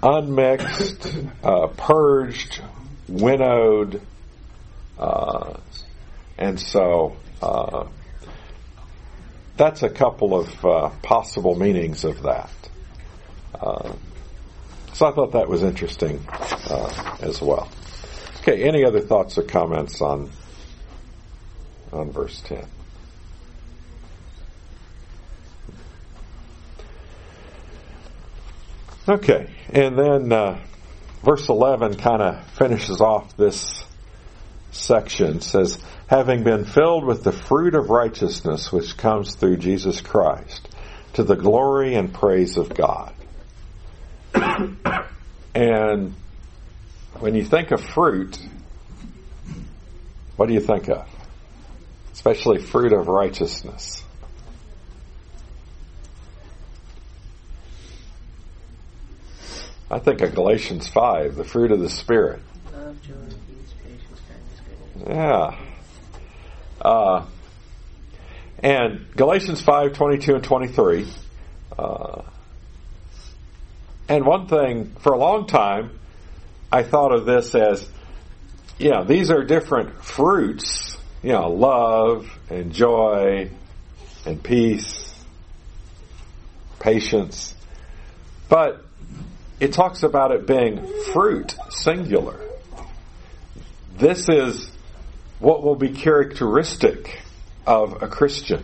unmixed, 0.03 1.11
uh, 1.43 1.65
purged, 1.75 2.61
winnowed, 3.07 3.99
uh, 4.99 5.57
And 6.37 6.59
so 6.59 7.17
uh, 7.41 7.87
that's 9.57 9.81
a 9.81 9.89
couple 9.89 10.39
of 10.39 10.63
uh, 10.63 10.89
possible 11.01 11.55
meanings 11.55 12.05
of 12.05 12.21
that. 12.21 12.51
Uh, 13.59 13.93
so 14.93 15.07
I 15.07 15.11
thought 15.11 15.31
that 15.31 15.49
was 15.49 15.63
interesting 15.63 16.23
uh, 16.29 17.17
as 17.21 17.41
well. 17.41 17.67
Okay, 18.41 18.63
any 18.63 18.85
other 18.85 19.01
thoughts 19.01 19.37
or 19.37 19.43
comments 19.43 20.01
on 20.01 20.29
on 21.91 22.11
verse 22.11 22.41
ten? 22.41 22.65
Okay, 29.09 29.49
and 29.69 29.97
then 29.97 30.31
uh, 30.31 30.59
verse 31.23 31.49
11 31.49 31.97
kind 31.97 32.21
of 32.21 32.45
finishes 32.51 33.01
off 33.01 33.35
this 33.35 33.83
section. 34.71 35.41
says, 35.41 35.79
having 36.05 36.43
been 36.43 36.63
filled 36.63 37.05
with 37.05 37.23
the 37.23 37.31
fruit 37.31 37.73
of 37.73 37.89
righteousness 37.89 38.71
which 38.71 38.97
comes 38.97 39.33
through 39.33 39.57
Jesus 39.57 40.01
Christ, 40.01 40.69
to 41.13 41.23
the 41.23 41.35
glory 41.35 41.95
and 41.95 42.13
praise 42.13 42.57
of 42.57 42.69
God. 42.73 43.13
and 45.55 46.13
when 47.19 47.35
you 47.35 47.43
think 47.43 47.71
of 47.71 47.83
fruit, 47.83 48.39
what 50.37 50.47
do 50.47 50.53
you 50.53 50.61
think 50.61 50.87
of? 50.87 51.07
Especially 52.13 52.61
fruit 52.61 52.93
of 52.93 53.07
righteousness. 53.07 54.03
I 59.91 59.99
think 59.99 60.21
of 60.21 60.35
Galatians 60.35 60.87
5, 60.87 61.35
the 61.35 61.43
fruit 61.43 61.71
of 61.71 61.79
the 61.79 61.89
Spirit. 61.89 62.41
Yeah. 65.07 65.57
Uh, 66.79 67.25
and 68.59 69.05
Galatians 69.15 69.61
5, 69.61 69.93
22 69.93 70.35
and 70.35 70.43
23. 70.43 71.07
Uh, 71.77 72.21
and 74.07 74.25
one 74.25 74.47
thing, 74.47 74.95
for 74.99 75.13
a 75.13 75.17
long 75.17 75.47
time, 75.47 75.98
I 76.71 76.83
thought 76.83 77.11
of 77.11 77.25
this 77.25 77.55
as, 77.55 77.87
yeah, 78.77 79.03
these 79.03 79.31
are 79.31 79.43
different 79.43 80.03
fruits, 80.03 80.97
you 81.23 81.31
know, 81.31 81.49
love 81.49 82.29
and 82.49 82.71
joy 82.71 83.49
and 84.25 84.43
peace, 84.43 85.13
patience. 86.79 87.55
But 88.47 88.83
it 89.59 89.73
talks 89.73 90.03
about 90.03 90.31
it 90.31 90.45
being 90.45 90.85
fruit, 91.11 91.55
singular. 91.69 92.39
This 93.97 94.29
is 94.29 94.69
what 95.39 95.63
will 95.63 95.75
be 95.75 95.89
characteristic 95.89 97.21
of 97.65 98.01
a 98.03 98.07
Christian. 98.07 98.63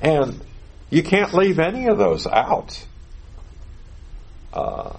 And 0.00 0.40
you 0.90 1.02
can't 1.02 1.32
leave 1.32 1.58
any 1.58 1.86
of 1.86 1.98
those 1.98 2.26
out. 2.26 2.84
Uh, 4.52 4.96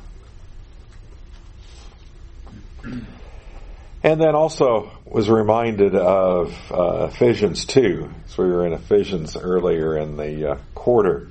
and 4.04 4.20
then 4.20 4.36
also 4.36 4.92
was 5.06 5.30
reminded 5.30 5.96
of 5.96 6.54
uh, 6.70 7.10
Ephesians 7.12 7.66
2. 7.66 8.10
So 8.28 8.44
we 8.44 8.50
were 8.50 8.68
in 8.68 8.74
Ephesians 8.74 9.38
earlier 9.38 9.98
in 9.98 10.18
the 10.18 10.52
uh, 10.52 10.58
quarter. 10.76 11.30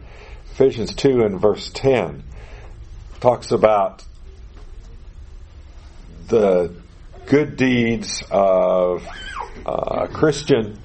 Ephesians 0.52 0.94
2 0.94 1.22
and 1.22 1.40
verse 1.40 1.70
10 1.74 2.22
talks 3.20 3.52
about 3.52 4.02
the 6.28 6.74
good 7.26 7.56
deeds 7.56 8.22
of 8.30 9.06
uh, 9.66 10.06
a 10.06 10.08
Christian 10.08 10.78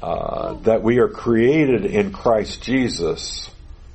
uh, 0.00 0.54
that 0.62 0.82
we 0.82 0.98
are 0.98 1.08
created 1.08 1.84
in 1.84 2.12
Christ 2.12 2.62
Jesus 2.62 3.50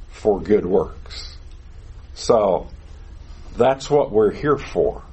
for 0.09 0.41
good 0.41 0.65
works. 0.65 1.37
So 2.15 2.69
that's 3.55 3.89
what 3.89 4.11
we're 4.11 4.31
here 4.31 4.57
for, 4.57 5.03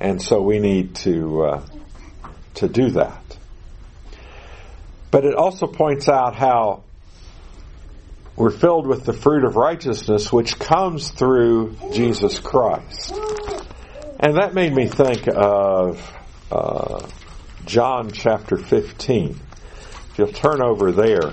and 0.00 0.20
so 0.20 0.40
we 0.40 0.58
need 0.58 0.94
to 0.96 1.42
uh, 1.42 1.66
to 2.54 2.68
do 2.68 2.90
that. 2.90 3.22
But 5.10 5.24
it 5.24 5.34
also 5.34 5.66
points 5.66 6.08
out 6.08 6.34
how 6.34 6.82
we're 8.36 8.50
filled 8.50 8.86
with 8.86 9.04
the 9.04 9.12
fruit 9.12 9.44
of 9.44 9.54
righteousness 9.54 10.32
which 10.32 10.58
comes 10.58 11.10
through 11.10 11.76
Jesus 11.92 12.40
Christ. 12.40 13.12
And 14.18 14.36
that 14.36 14.54
made 14.54 14.74
me 14.74 14.88
think 14.88 15.28
of 15.28 16.00
uh, 16.50 17.06
John 17.64 18.10
chapter 18.10 18.56
15. 18.56 19.38
If 20.10 20.18
you'll 20.18 20.28
turn 20.28 20.62
over 20.62 20.90
there. 20.90 21.32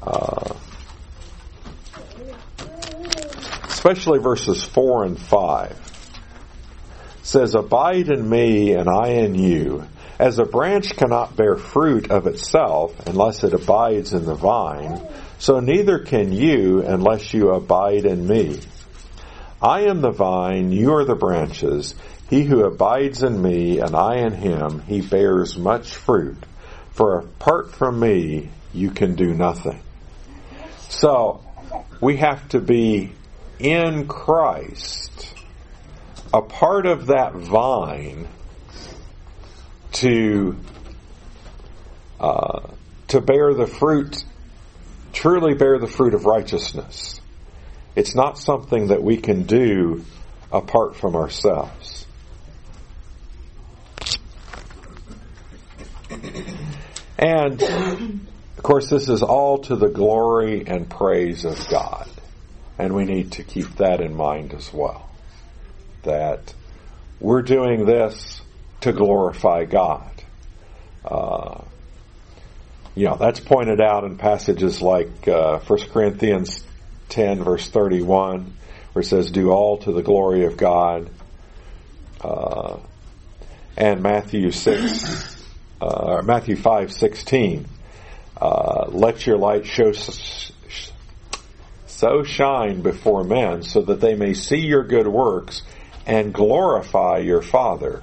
Uh, 0.00 0.54
especially 3.64 4.18
verses 4.20 4.62
4 4.64 5.04
and 5.04 5.18
5 5.18 5.91
says 7.32 7.54
abide 7.54 8.10
in 8.10 8.28
me 8.28 8.74
and 8.74 8.90
I 8.90 9.08
in 9.24 9.34
you 9.34 9.86
as 10.18 10.38
a 10.38 10.44
branch 10.44 10.94
cannot 10.96 11.34
bear 11.34 11.56
fruit 11.56 12.10
of 12.10 12.26
itself 12.26 13.08
unless 13.08 13.42
it 13.42 13.54
abides 13.54 14.12
in 14.12 14.26
the 14.26 14.34
vine, 14.34 15.00
so 15.38 15.58
neither 15.58 15.98
can 15.98 16.30
you 16.30 16.82
unless 16.82 17.32
you 17.32 17.48
abide 17.48 18.04
in 18.04 18.28
me. 18.28 18.60
I 19.62 19.86
am 19.86 20.02
the 20.02 20.10
vine, 20.10 20.72
you 20.72 20.92
are 20.94 21.06
the 21.06 21.14
branches. 21.14 21.94
He 22.28 22.44
who 22.44 22.64
abides 22.64 23.22
in 23.22 23.40
me 23.40 23.80
and 23.80 23.96
I 23.96 24.18
in 24.18 24.34
him, 24.34 24.82
he 24.82 25.00
bears 25.00 25.56
much 25.56 25.96
fruit. 25.96 26.44
For 26.90 27.18
apart 27.18 27.72
from 27.72 27.98
me, 27.98 28.50
you 28.74 28.90
can 28.90 29.14
do 29.14 29.32
nothing. 29.32 29.80
So, 30.90 31.40
we 32.00 32.18
have 32.18 32.46
to 32.50 32.60
be 32.60 33.12
in 33.58 34.06
Christ, 34.06 35.34
a 36.32 36.42
part 36.42 36.86
of 36.86 37.06
that 37.06 37.34
vine 37.34 38.26
to 39.92 40.56
uh, 42.18 42.70
to 43.08 43.20
bear 43.20 43.52
the 43.52 43.66
fruit, 43.66 44.24
truly 45.12 45.54
bear 45.54 45.78
the 45.78 45.86
fruit 45.86 46.14
of 46.14 46.24
righteousness. 46.24 47.20
It's 47.94 48.14
not 48.14 48.38
something 48.38 48.88
that 48.88 49.02
we 49.02 49.18
can 49.18 49.42
do 49.42 50.04
apart 50.50 50.96
from 50.96 51.16
ourselves. 51.16 52.06
And 57.18 57.62
of 57.62 58.62
course, 58.62 58.88
this 58.88 59.08
is 59.08 59.22
all 59.22 59.58
to 59.58 59.76
the 59.76 59.88
glory 59.88 60.64
and 60.66 60.88
praise 60.88 61.44
of 61.44 61.58
God. 61.68 62.08
And 62.78 62.94
we 62.94 63.04
need 63.04 63.32
to 63.32 63.42
keep 63.42 63.76
that 63.76 64.00
in 64.00 64.16
mind 64.16 64.54
as 64.54 64.72
well. 64.72 65.11
That 66.02 66.54
we're 67.20 67.42
doing 67.42 67.86
this 67.86 68.42
to 68.80 68.92
glorify 68.92 69.64
God. 69.64 70.10
Uh, 71.04 71.62
you 72.94 73.06
know, 73.06 73.16
that's 73.16 73.40
pointed 73.40 73.80
out 73.80 74.04
in 74.04 74.18
passages 74.18 74.82
like 74.82 75.26
uh, 75.26 75.58
1 75.60 75.80
Corinthians 75.90 76.64
10, 77.08 77.42
verse 77.42 77.68
31, 77.68 78.52
where 78.92 79.00
it 79.02 79.06
says, 79.06 79.30
Do 79.30 79.50
all 79.50 79.78
to 79.78 79.92
the 79.92 80.02
glory 80.02 80.44
of 80.44 80.56
God. 80.56 81.10
Uh, 82.20 82.78
and 83.76 84.02
Matthew 84.02 84.50
6, 84.50 85.44
uh, 85.80 86.22
Matthew 86.24 86.56
5, 86.56 86.92
16, 86.92 87.66
uh, 88.36 88.86
let 88.90 89.26
your 89.26 89.38
light 89.38 89.64
show 89.64 89.92
so 91.86 92.22
shine 92.24 92.82
before 92.82 93.24
men 93.24 93.62
so 93.62 93.80
that 93.82 94.00
they 94.00 94.14
may 94.14 94.34
see 94.34 94.58
your 94.58 94.84
good 94.84 95.06
works 95.06 95.62
and 96.06 96.32
glorify 96.32 97.18
your 97.18 97.42
Father 97.42 98.02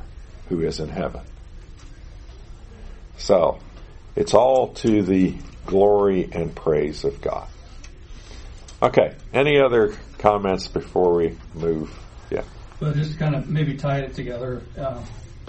who 0.50 0.62
is 0.62 0.80
in 0.80 0.90
heaven. 0.90 1.22
So, 3.18 3.60
it's 4.16 4.34
all 4.34 4.70
to 4.76 5.04
the 5.04 5.36
glory 5.66 6.30
and 6.32 6.56
praise 6.56 7.04
of 7.04 7.22
God. 7.22 7.48
Okay, 8.82 9.14
any 9.34 9.60
other 9.60 9.94
comments 10.18 10.68
before 10.68 11.14
we 11.16 11.38
move? 11.54 11.92
Yeah. 12.32 12.44
But 12.80 12.96
just 12.96 13.20
kind 13.20 13.36
of 13.36 13.50
maybe 13.50 13.76
tie 13.76 14.00
it 14.00 14.14
together. 14.14 14.62
Uh, 14.78 15.04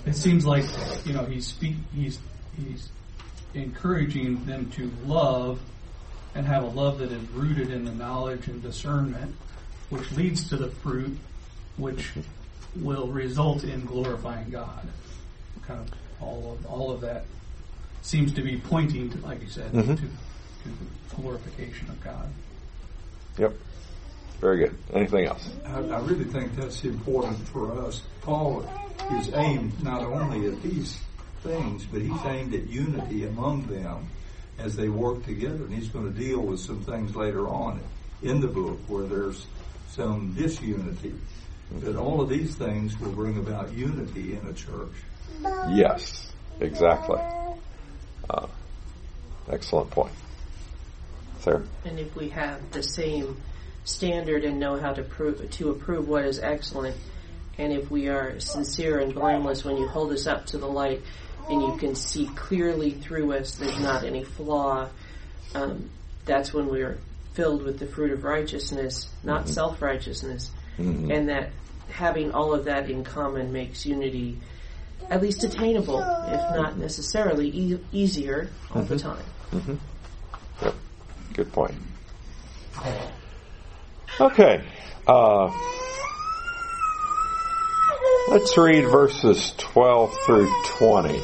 it 0.05 0.17
seems 0.17 0.45
like 0.45 0.65
you 1.05 1.13
know 1.13 1.25
he's 1.25 1.47
speak 1.47 1.77
he's 1.95 2.19
he's 2.57 2.89
encouraging 3.55 4.45
them 4.47 4.71
to 4.71 4.91
love 5.05 5.61
and 6.35 6.47
have 6.47 6.65
a 6.65 6.69
love 6.69 6.99
that 6.99 7.13
is 7.13 7.29
rooted 7.31 7.71
in 7.71 7.85
the 7.85 7.93
knowledge 7.93 8.47
and 8.49 8.63
discernment, 8.63 9.35
which 9.91 10.11
leads 10.13 10.49
to 10.49 10.57
the 10.57 10.71
fruit, 10.71 11.17
which 11.77 12.13
will 12.77 13.09
result 13.09 13.65
in 13.65 13.85
glorifying 13.85 14.51
God. 14.51 14.87
Kind 15.67 15.81
of 15.81 15.89
all 16.21 16.53
of 16.59 16.67
all 16.67 16.91
of 16.91 17.01
that 17.03 17.25
seems 18.03 18.33
to 18.33 18.43
be 18.43 18.57
pointing 18.59 19.11
to, 19.11 19.19
like 19.19 19.43
you 19.43 19.49
said, 19.49 19.73
Mhm. 19.73 19.97
to, 19.97 20.03
to 20.03 21.17
glorification 21.17 21.89
of 21.91 22.01
God. 22.03 22.29
Yep. 23.39 23.55
Very 24.41 24.59
good. 24.59 24.79
Anything 24.93 25.27
else? 25.27 25.51
I, 25.67 25.79
I 25.81 26.01
really 26.01 26.25
think 26.25 26.57
that's 26.57 26.83
important 26.85 27.47
for 27.49 27.79
us. 27.83 28.03
Paul 28.23 28.65
is 29.13 29.31
aimed 29.35 29.83
not 29.83 30.03
only 30.03 30.47
at 30.47 30.63
these 30.63 30.99
things, 31.43 31.85
but 31.85 32.01
he's 32.01 32.25
aimed 32.25 32.55
at 32.55 32.67
unity 32.69 33.27
among 33.27 33.67
them 33.67 34.09
as 34.59 34.77
they 34.77 34.89
work 34.89 35.25
together. 35.27 35.65
And 35.65 35.75
he's 35.75 35.89
going 35.89 36.11
to 36.13 36.19
deal 36.19 36.41
with 36.41 36.61
some 36.61 36.83
things 36.85 37.15
later 37.15 37.49
on 37.49 37.81
in 38.23 38.41
the 38.41 38.47
book 38.49 38.79
where 38.89 39.05
there's 39.07 39.47
some 39.91 40.33
disunity. 40.35 41.15
But 41.73 41.97
all 41.97 42.21
of 42.21 42.29
these 42.29 42.55
things 42.55 42.99
will 42.99 43.13
bring 43.13 43.39
about 43.39 43.73
unity 43.73 44.35
in 44.35 44.47
a 44.47 44.53
church. 44.53 44.93
Yes, 45.71 46.33
exactly. 46.59 47.21
Uh, 48.29 48.47
excellent 49.49 49.91
point. 49.91 50.13
Sarah? 51.41 51.63
And 51.85 51.99
if 51.99 52.15
we 52.15 52.29
have 52.31 52.71
the 52.73 52.83
same 52.83 53.37
standard 53.85 54.45
and 54.45 54.61
know 54.61 54.79
how 54.79 54.93
to 54.93 55.03
prove 55.03 55.49
to 55.51 55.71
approve 55.71 56.09
what 56.09 56.25
is 56.25 56.39
excellent, 56.39 56.97
and 57.57 57.73
if 57.73 57.91
we 57.91 58.09
are 58.09 58.39
sincere 58.41 58.99
and 58.99 59.15
blameless 59.15 59.65
when 59.65 59.77
you 59.77 59.87
hold 59.89 60.13
us 60.13 60.27
up 60.27 60.47
to 60.47 60.59
the 60.59 60.67
light, 60.67 61.03
and 61.49 61.63
you 61.63 61.77
can 61.77 61.95
see 61.95 62.27
clearly 62.29 62.91
through 62.91 63.33
us, 63.33 63.55
there's 63.55 63.79
not 63.79 64.05
any 64.05 64.25
flaw. 64.25 64.89
Um, 65.55 65.91
that's 66.27 66.53
when 66.53 66.69
we're 66.69 66.99
filled 67.33 67.63
with 67.63 67.79
the 67.79 67.87
fruit 67.87 68.13
of 68.13 68.25
righteousness, 68.25 69.09
not 69.25 69.45
mm-hmm. 69.45 69.53
self 69.53 69.83
righteousness, 69.83 70.51
mm-hmm. 70.79 71.11
and 71.11 71.29
that 71.29 71.51
having 71.91 72.33
all 72.33 72.55
of 72.55 72.65
that 72.67 72.91
in 72.91 73.05
common 73.05 73.53
makes 73.53 73.85
unity 73.85 74.39
at 75.09 75.21
least 75.21 75.43
attainable, 75.43 75.99
if 75.99 76.57
not 76.57 76.79
necessarily 76.79 77.49
e- 77.49 77.81
easier 77.93 78.49
all 78.73 78.83
mm-hmm. 78.83 78.95
the 78.95 78.99
time. 78.99 79.25
Mm-hmm. 79.53 79.75
Yep. 80.63 80.75
Good 81.35 81.53
point. 81.53 81.75
Okay. 84.21 84.63
Uh, 85.07 85.51
let's 88.29 88.57
read 88.57 88.83
verses 88.85 89.55
12 89.59 90.15
through 90.27 90.63
20. 90.79 91.21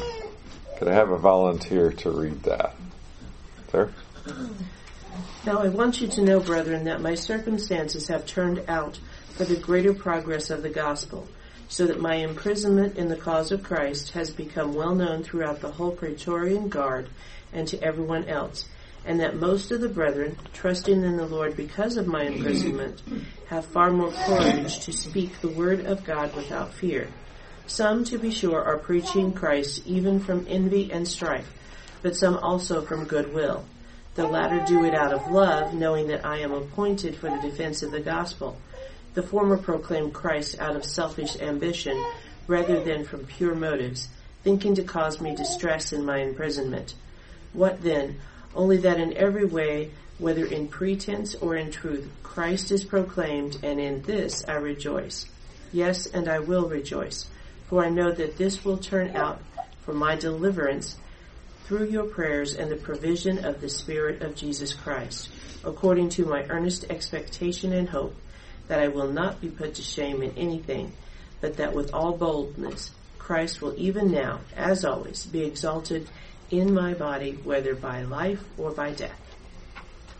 Could 0.77 0.87
I 0.89 0.93
have 0.93 1.09
a 1.09 1.17
volunteer 1.17 1.91
to 1.91 2.11
read 2.11 2.43
that? 2.43 2.75
There. 3.71 3.91
Now 5.45 5.59
I 5.59 5.69
want 5.69 6.01
you 6.01 6.07
to 6.09 6.21
know, 6.21 6.39
brethren, 6.39 6.85
that 6.85 7.01
my 7.01 7.15
circumstances 7.15 8.07
have 8.09 8.25
turned 8.25 8.63
out 8.67 8.99
for 9.37 9.45
the 9.45 9.55
greater 9.55 9.93
progress 9.93 10.49
of 10.49 10.63
the 10.63 10.69
gospel, 10.69 11.27
so 11.69 11.85
that 11.85 12.01
my 12.01 12.15
imprisonment 12.15 12.97
in 12.97 13.07
the 13.07 13.15
cause 13.15 13.51
of 13.51 13.61
Christ 13.61 14.11
has 14.13 14.31
become 14.31 14.73
well 14.73 14.95
known 14.95 15.23
throughout 15.23 15.61
the 15.61 15.71
whole 15.71 15.91
Praetorian 15.91 16.69
Guard 16.69 17.07
and 17.53 17.67
to 17.67 17.81
everyone 17.83 18.25
else, 18.25 18.67
and 19.05 19.19
that 19.19 19.35
most 19.35 19.71
of 19.71 19.79
the 19.79 19.89
brethren, 19.89 20.37
trusting 20.53 21.03
in 21.03 21.17
the 21.17 21.27
Lord 21.27 21.55
because 21.55 21.97
of 21.97 22.07
my 22.07 22.23
imprisonment, 22.23 22.99
have 23.47 23.65
far 23.65 23.91
more 23.91 24.11
courage 24.11 24.79
to 24.85 24.91
speak 24.91 25.39
the 25.39 25.49
word 25.49 25.85
of 25.85 26.03
God 26.03 26.35
without 26.35 26.73
fear. 26.73 27.07
Some, 27.67 28.05
to 28.05 28.17
be 28.17 28.31
sure, 28.31 28.63
are 28.63 28.79
preaching 28.79 29.33
Christ 29.33 29.85
even 29.85 30.19
from 30.19 30.47
envy 30.49 30.91
and 30.91 31.07
strife, 31.07 31.53
but 32.01 32.15
some 32.15 32.37
also 32.37 32.81
from 32.81 33.05
goodwill. 33.05 33.65
The 34.15 34.25
latter 34.25 34.65
do 34.65 34.83
it 34.83 34.95
out 34.95 35.13
of 35.13 35.29
love, 35.29 35.75
knowing 35.75 36.07
that 36.07 36.25
I 36.25 36.39
am 36.39 36.51
appointed 36.51 37.15
for 37.15 37.29
the 37.29 37.39
defense 37.39 37.83
of 37.83 37.91
the 37.91 37.99
gospel. 37.99 38.57
The 39.17 39.23
former 39.23 39.57
proclaimed 39.57 40.13
Christ 40.13 40.59
out 40.59 40.75
of 40.75 40.85
selfish 40.85 41.37
ambition 41.41 42.05
rather 42.45 42.83
than 42.83 43.03
from 43.03 43.25
pure 43.25 43.55
motives, 43.55 44.09
thinking 44.43 44.75
to 44.75 44.83
cause 44.83 45.19
me 45.19 45.35
distress 45.35 45.91
in 45.91 46.05
my 46.05 46.19
imprisonment. 46.19 46.93
What 47.51 47.81
then? 47.81 48.19
Only 48.53 48.77
that 48.77 48.99
in 48.99 49.17
every 49.17 49.45
way, 49.45 49.89
whether 50.19 50.45
in 50.45 50.67
pretense 50.67 51.33
or 51.33 51.55
in 51.55 51.71
truth, 51.71 52.07
Christ 52.21 52.71
is 52.71 52.83
proclaimed, 52.83 53.57
and 53.63 53.79
in 53.79 54.03
this 54.03 54.45
I 54.47 54.53
rejoice. 54.57 55.25
Yes, 55.73 56.05
and 56.05 56.29
I 56.29 56.37
will 56.37 56.69
rejoice, 56.69 57.27
for 57.65 57.83
I 57.83 57.89
know 57.89 58.11
that 58.11 58.37
this 58.37 58.63
will 58.63 58.77
turn 58.77 59.15
out 59.15 59.41
for 59.81 59.95
my 59.95 60.15
deliverance 60.15 60.95
through 61.65 61.87
your 61.87 62.05
prayers 62.05 62.53
and 62.53 62.69
the 62.69 62.75
provision 62.75 63.43
of 63.43 63.61
the 63.61 63.69
Spirit 63.69 64.21
of 64.21 64.35
Jesus 64.35 64.75
Christ, 64.75 65.29
according 65.63 66.09
to 66.09 66.25
my 66.25 66.43
earnest 66.49 66.85
expectation 66.91 67.73
and 67.73 67.89
hope 67.89 68.13
that 68.67 68.79
I 68.79 68.87
will 68.87 69.07
not 69.07 69.41
be 69.41 69.49
put 69.49 69.75
to 69.75 69.81
shame 69.81 70.21
in 70.21 70.31
anything, 70.37 70.91
but 71.41 71.57
that 71.57 71.73
with 71.73 71.93
all 71.93 72.13
boldness 72.17 72.91
Christ 73.27 73.61
will 73.61 73.73
even 73.77 74.11
now, 74.11 74.39
as 74.55 74.85
always, 74.85 75.25
be 75.25 75.43
exalted 75.43 76.07
in 76.49 76.73
my 76.73 76.93
body, 76.93 77.33
whether 77.43 77.75
by 77.75 78.03
life 78.03 78.41
or 78.57 78.71
by 78.71 78.91
death. 78.91 79.19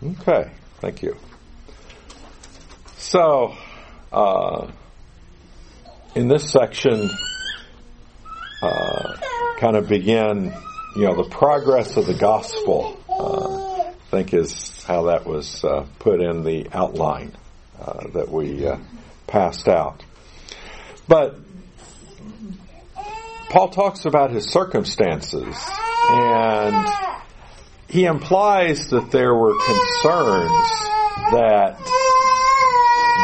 Okay, 0.04 0.50
thank 0.80 1.02
you. 1.02 1.16
So, 2.98 3.56
uh, 4.12 4.70
in 6.14 6.28
this 6.28 6.52
section, 6.52 7.08
uh, 8.62 9.16
kind 9.56 9.76
of 9.76 9.88
begin, 9.88 10.52
you 10.94 11.04
know, 11.04 11.14
the 11.14 11.28
progress 11.30 11.96
of 11.96 12.06
the 12.06 12.14
gospel, 12.14 13.00
uh, 13.08 13.88
I 13.88 13.92
think 14.10 14.34
is 14.34 14.84
how 14.84 15.04
that 15.04 15.26
was 15.26 15.64
uh, 15.64 15.86
put 15.98 16.20
in 16.20 16.44
the 16.44 16.68
outline. 16.72 17.32
Uh, 17.80 18.08
that 18.08 18.28
we 18.28 18.66
uh, 18.66 18.76
passed 19.28 19.68
out. 19.68 20.04
But 21.06 21.36
Paul 23.50 23.68
talks 23.68 24.04
about 24.04 24.32
his 24.32 24.50
circumstances, 24.50 25.56
and 26.10 26.88
he 27.88 28.04
implies 28.04 28.88
that 28.88 29.12
there 29.12 29.32
were 29.32 29.54
concerns 29.64 30.70
that 31.30 31.78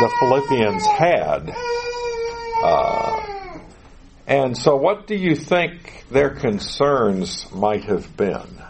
the 0.00 0.10
Philippians 0.20 0.86
had. 0.86 1.52
Uh, 2.62 3.24
and 4.28 4.56
so, 4.56 4.76
what 4.76 5.08
do 5.08 5.16
you 5.16 5.34
think 5.34 6.04
their 6.10 6.30
concerns 6.30 7.50
might 7.52 7.84
have 7.84 8.16
been? 8.16 8.62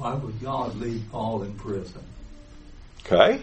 Why 0.00 0.14
would 0.14 0.40
God 0.40 0.76
leave 0.76 1.04
Paul 1.12 1.42
in 1.42 1.52
prison? 1.56 2.02
Okay. 3.04 3.38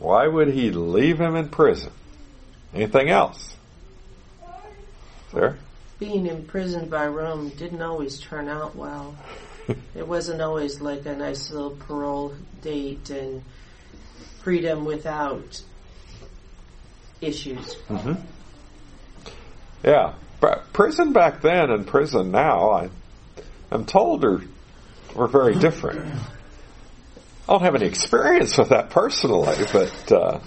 Why 0.00 0.26
would 0.26 0.48
he 0.48 0.72
leave 0.72 1.20
him 1.20 1.36
in 1.36 1.50
prison? 1.50 1.92
Anything 2.74 3.10
else? 3.10 3.54
There? 5.32 5.56
Being 6.00 6.26
imprisoned 6.26 6.90
by 6.90 7.06
Rome 7.06 7.50
didn't 7.50 7.80
always 7.80 8.18
turn 8.18 8.48
out 8.48 8.74
well. 8.74 9.14
it 9.94 10.08
wasn't 10.08 10.42
always 10.42 10.80
like 10.80 11.06
a 11.06 11.14
nice 11.14 11.52
little 11.52 11.70
parole 11.70 12.34
date 12.62 13.10
and 13.10 13.44
freedom 14.40 14.84
without 14.84 15.62
issues. 17.20 17.76
Mm-hmm. 17.88 18.14
Yeah. 19.84 20.14
Prison 20.72 21.12
back 21.12 21.40
then 21.40 21.70
and 21.70 21.86
prison 21.86 22.32
now, 22.32 22.70
I 22.70 22.90
I'm 23.70 23.84
told 23.84 24.24
are 24.24 24.42
were 25.14 25.26
very 25.26 25.54
different. 25.54 26.04
I 27.48 27.52
don't 27.52 27.62
have 27.62 27.74
any 27.74 27.86
experience 27.86 28.58
with 28.58 28.70
that 28.70 28.90
personally, 28.90 29.56
but 29.72 30.12
uh, 30.12 30.40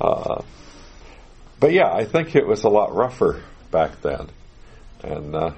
uh, 0.00 0.42
but 1.58 1.72
yeah, 1.72 1.92
I 1.92 2.04
think 2.04 2.34
it 2.34 2.46
was 2.46 2.64
a 2.64 2.68
lot 2.68 2.94
rougher 2.94 3.42
back 3.70 4.00
then, 4.00 4.28
and 5.02 5.34
uh, 5.34 5.50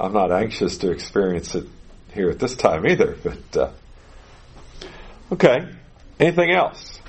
I'm 0.00 0.12
not 0.12 0.32
anxious 0.32 0.78
to 0.78 0.90
experience 0.90 1.54
it 1.54 1.66
here 2.14 2.30
at 2.30 2.38
this 2.38 2.56
time 2.56 2.86
either. 2.86 3.16
But 3.22 3.56
uh, 3.56 3.70
okay, 5.32 5.68
anything 6.18 6.50
else, 6.52 7.00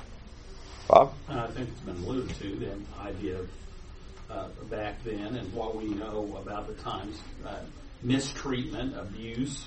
Bob? 0.88 1.14
I 1.28 1.46
think 1.48 1.68
it's 1.68 1.80
been 1.80 1.96
alluded 1.96 2.36
to 2.36 2.56
the 2.56 2.72
idea 3.00 3.38
of 3.38 3.48
uh, 4.30 4.48
back 4.70 5.02
then 5.04 5.36
and 5.36 5.52
what 5.52 5.76
we 5.76 5.86
know 5.86 6.38
about 6.40 6.68
the 6.68 6.74
times 6.82 7.18
uh, 7.46 7.56
mistreatment, 8.02 8.96
abuse. 8.96 9.66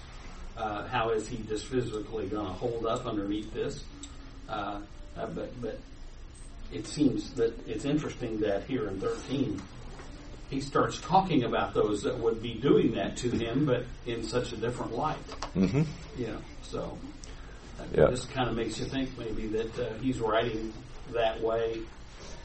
Uh, 0.56 0.88
how 0.88 1.10
is 1.10 1.28
he 1.28 1.38
just 1.48 1.65
physically 1.65 2.28
going 2.28 2.46
to 2.46 2.54
hold 2.54 2.86
up 2.86 3.06
underneath 3.06 3.52
this? 3.54 3.84
Uh, 4.48 4.80
uh, 5.17 5.26
but 5.28 5.62
but 5.62 5.80
it 6.72 6.88
seems 6.88 7.34
that 7.34 7.67
it's 7.67 7.86
interesting 7.86 8.39
that 8.39 8.63
here 8.63 8.88
in 8.88 9.00
13 9.00 9.62
he 10.50 10.62
starts 10.62 11.00
talking 11.02 11.43
about 11.43 11.74
those 11.74 12.04
that 12.04 12.17
would 12.19 12.41
be 12.41 12.54
doing 12.54 12.93
that 12.93 13.17
to 13.17 13.30
him, 13.30 13.65
but 13.65 13.86
in 14.06 14.24
such 14.24 14.54
a 14.54 14.58
different 14.58 14.96
light. 14.96 15.17
Mm-hmm. 15.56 15.82
You 16.17 16.28
know, 16.28 16.38
so 16.62 16.98
uh, 17.80 17.84
yeah. 17.96 18.06
this 18.08 18.26
kind 18.26 18.50
of 18.50 18.56
makes 18.56 18.80
you 18.80 18.86
think 18.86 19.17
maybe 19.17 19.48
that 19.48 19.80
uh, 19.80 19.93
he's 19.96 20.19
writing 20.19 20.72
that 21.12 21.41
way 21.41 21.80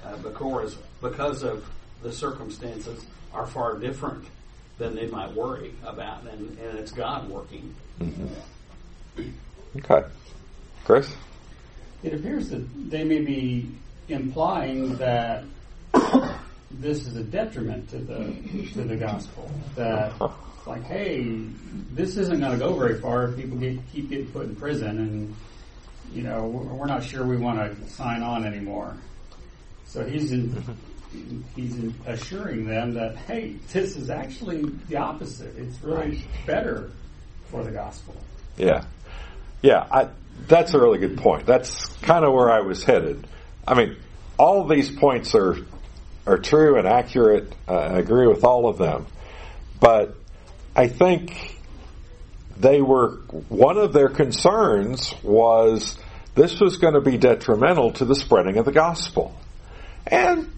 uh, 0.05 0.16
because 0.18 0.77
because 1.03 1.42
of 1.42 1.68
the 2.03 2.12
circumstances 2.12 3.05
are 3.33 3.46
far 3.46 3.77
different 3.77 4.24
than 4.79 4.95
they 4.95 5.07
might 5.07 5.33
worry 5.35 5.75
about, 5.85 6.23
and, 6.23 6.59
and 6.59 6.79
it's 6.79 6.93
God 6.93 7.29
working. 7.29 7.75
Mm-hmm. 8.01 9.31
Okay. 9.77 10.07
Chris? 10.85 11.12
It 12.03 12.14
appears 12.14 12.49
that 12.51 12.91
they 12.91 13.05
may 13.05 13.21
be 13.21 13.69
implying 14.09 14.97
that 14.97 15.45
this 16.71 17.07
is 17.07 17.17
a 17.17 17.25
detriment 17.25 17.91
to 17.91 17.99
the 17.99 18.69
to 18.73 18.85
the 18.85 18.97
gospel. 18.97 19.51
That 19.75 20.14
like, 20.67 20.85
hey, 20.85 21.25
this 21.93 22.17
isn't 22.17 22.41
going 22.41 22.53
to 22.53 22.59
go 22.59 22.75
very 22.75 23.01
far 23.01 23.29
if 23.29 23.37
people 23.37 23.57
get, 23.57 23.79
keep 23.93 24.11
getting 24.11 24.27
put 24.29 24.47
in 24.47 24.57
prison, 24.57 24.99
and 24.99 25.37
you 26.12 26.23
know, 26.23 26.47
we're 26.47 26.87
not 26.87 27.03
sure 27.03 27.27
we 27.27 27.37
want 27.37 27.59
to 27.59 27.91
sign 27.91 28.23
on 28.23 28.45
anymore. 28.45 28.97
So 29.87 30.05
he's 30.05 30.33
in, 30.33 30.55
he's 31.57 31.92
assuring 32.07 32.66
them 32.66 32.94
that 32.94 33.16
hey, 33.16 33.57
this 33.73 33.97
is 33.97 34.11
actually 34.11 34.62
the 34.88 34.97
opposite. 34.97 35.57
It's 35.57 35.83
really 35.83 36.25
better 36.47 36.90
for 37.51 37.62
the 37.64 37.71
gospel. 37.71 38.14
Yeah, 38.57 38.85
yeah. 39.62 39.87
I, 39.90 40.09
that's 40.47 40.75
a 40.75 40.79
really 40.79 40.99
good 40.99 41.18
point. 41.18 41.47
That's 41.47 41.87
kind 42.03 42.25
of 42.25 42.33
where 42.33 42.51
I 42.51 42.61
was 42.61 42.85
headed. 42.85 43.27
I 43.66 43.75
mean, 43.75 43.97
all 44.38 44.66
these 44.66 44.90
points 44.90 45.35
are 45.35 45.57
are 46.27 46.38
true 46.38 46.77
and 46.79 46.87
accurate. 46.87 47.53
Uh, 47.66 47.75
I 47.75 47.99
agree 47.99 48.27
with 48.27 48.44
all 48.44 48.68
of 48.68 48.79
them, 48.79 49.07
but 49.81 50.14
I 50.77 50.88
think 50.88 51.59
they 52.59 52.81
were 52.81 53.16
one 53.49 53.79
of 53.79 53.92
their 53.92 54.09
concerns 54.09 55.14
was 55.23 55.97
this 56.35 56.61
was 56.61 56.77
going 56.77 56.94
to 56.94 57.01
be 57.01 57.16
detrimental 57.16 57.92
to 57.92 58.05
the 58.05 58.14
spreading 58.14 58.59
of 58.59 58.64
the 58.64 58.73
gospel. 58.73 59.35
And 60.07 60.53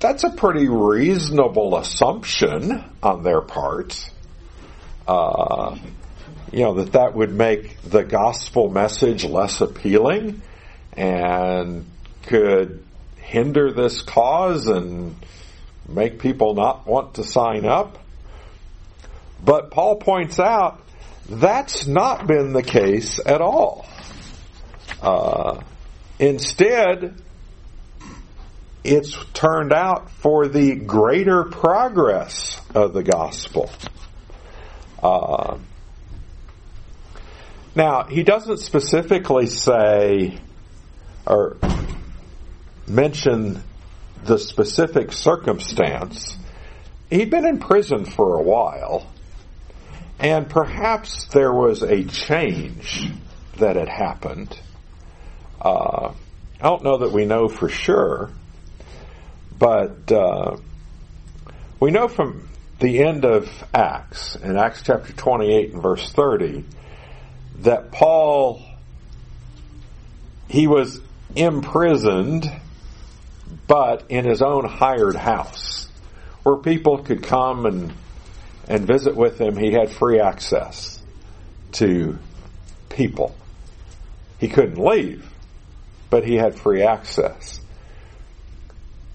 that's 0.00 0.24
a 0.24 0.30
pretty 0.30 0.68
reasonable 0.68 1.76
assumption 1.76 2.84
on 3.02 3.22
their 3.22 3.42
part. 3.42 4.10
Uh, 5.06 5.78
you 6.52 6.60
know, 6.60 6.74
that 6.74 6.92
that 6.92 7.14
would 7.14 7.32
make 7.32 7.80
the 7.82 8.02
gospel 8.02 8.68
message 8.70 9.24
less 9.24 9.60
appealing 9.60 10.42
and 10.94 11.86
could 12.24 12.82
hinder 13.16 13.72
this 13.72 14.02
cause 14.02 14.66
and 14.66 15.14
make 15.88 16.18
people 16.18 16.54
not 16.54 16.86
want 16.86 17.14
to 17.14 17.24
sign 17.24 17.64
up. 17.64 17.98
But 19.44 19.70
Paul 19.70 19.96
points 19.96 20.40
out 20.40 20.80
that's 21.28 21.86
not 21.86 22.26
been 22.26 22.52
the 22.52 22.62
case 22.62 23.20
at 23.24 23.40
all. 23.40 23.86
Uh, 25.00 25.60
instead, 26.18 27.14
it's 28.82 29.16
turned 29.32 29.72
out 29.72 30.10
for 30.10 30.48
the 30.48 30.74
greater 30.74 31.44
progress 31.44 32.60
of 32.74 32.92
the 32.92 33.02
gospel. 33.02 33.70
Uh, 35.02 35.58
now, 37.74 38.04
he 38.04 38.22
doesn't 38.22 38.58
specifically 38.58 39.46
say 39.46 40.38
or 41.26 41.56
mention 42.86 43.62
the 44.24 44.38
specific 44.38 45.12
circumstance. 45.12 46.36
He'd 47.08 47.30
been 47.30 47.46
in 47.46 47.58
prison 47.58 48.04
for 48.04 48.36
a 48.36 48.42
while, 48.42 49.10
and 50.18 50.48
perhaps 50.48 51.26
there 51.26 51.52
was 51.52 51.82
a 51.82 52.04
change 52.04 53.10
that 53.58 53.76
had 53.76 53.88
happened. 53.88 54.58
Uh, 55.60 56.12
I 56.60 56.62
don't 56.62 56.84
know 56.84 56.98
that 56.98 57.12
we 57.12 57.24
know 57.24 57.48
for 57.48 57.68
sure, 57.68 58.30
but 59.60 60.10
uh, 60.10 60.56
we 61.78 61.90
know 61.90 62.08
from 62.08 62.48
the 62.80 63.04
end 63.04 63.26
of 63.26 63.48
Acts, 63.74 64.34
in 64.34 64.56
Acts 64.56 64.82
chapter 64.82 65.12
28 65.12 65.74
and 65.74 65.82
verse 65.82 66.10
30, 66.10 66.64
that 67.58 67.92
Paul, 67.92 68.62
he 70.48 70.66
was 70.66 70.98
imprisoned, 71.36 72.50
but 73.66 74.04
in 74.08 74.24
his 74.24 74.40
own 74.40 74.64
hired 74.64 75.14
house, 75.14 75.88
where 76.42 76.56
people 76.56 77.02
could 77.02 77.22
come 77.22 77.66
and, 77.66 77.92
and 78.66 78.86
visit 78.86 79.14
with 79.14 79.38
him. 79.38 79.58
He 79.58 79.72
had 79.72 79.90
free 79.90 80.20
access 80.20 81.02
to 81.72 82.18
people. 82.88 83.36
He 84.38 84.48
couldn't 84.48 84.82
leave, 84.82 85.30
but 86.08 86.24
he 86.24 86.36
had 86.36 86.58
free 86.58 86.80
access. 86.82 87.59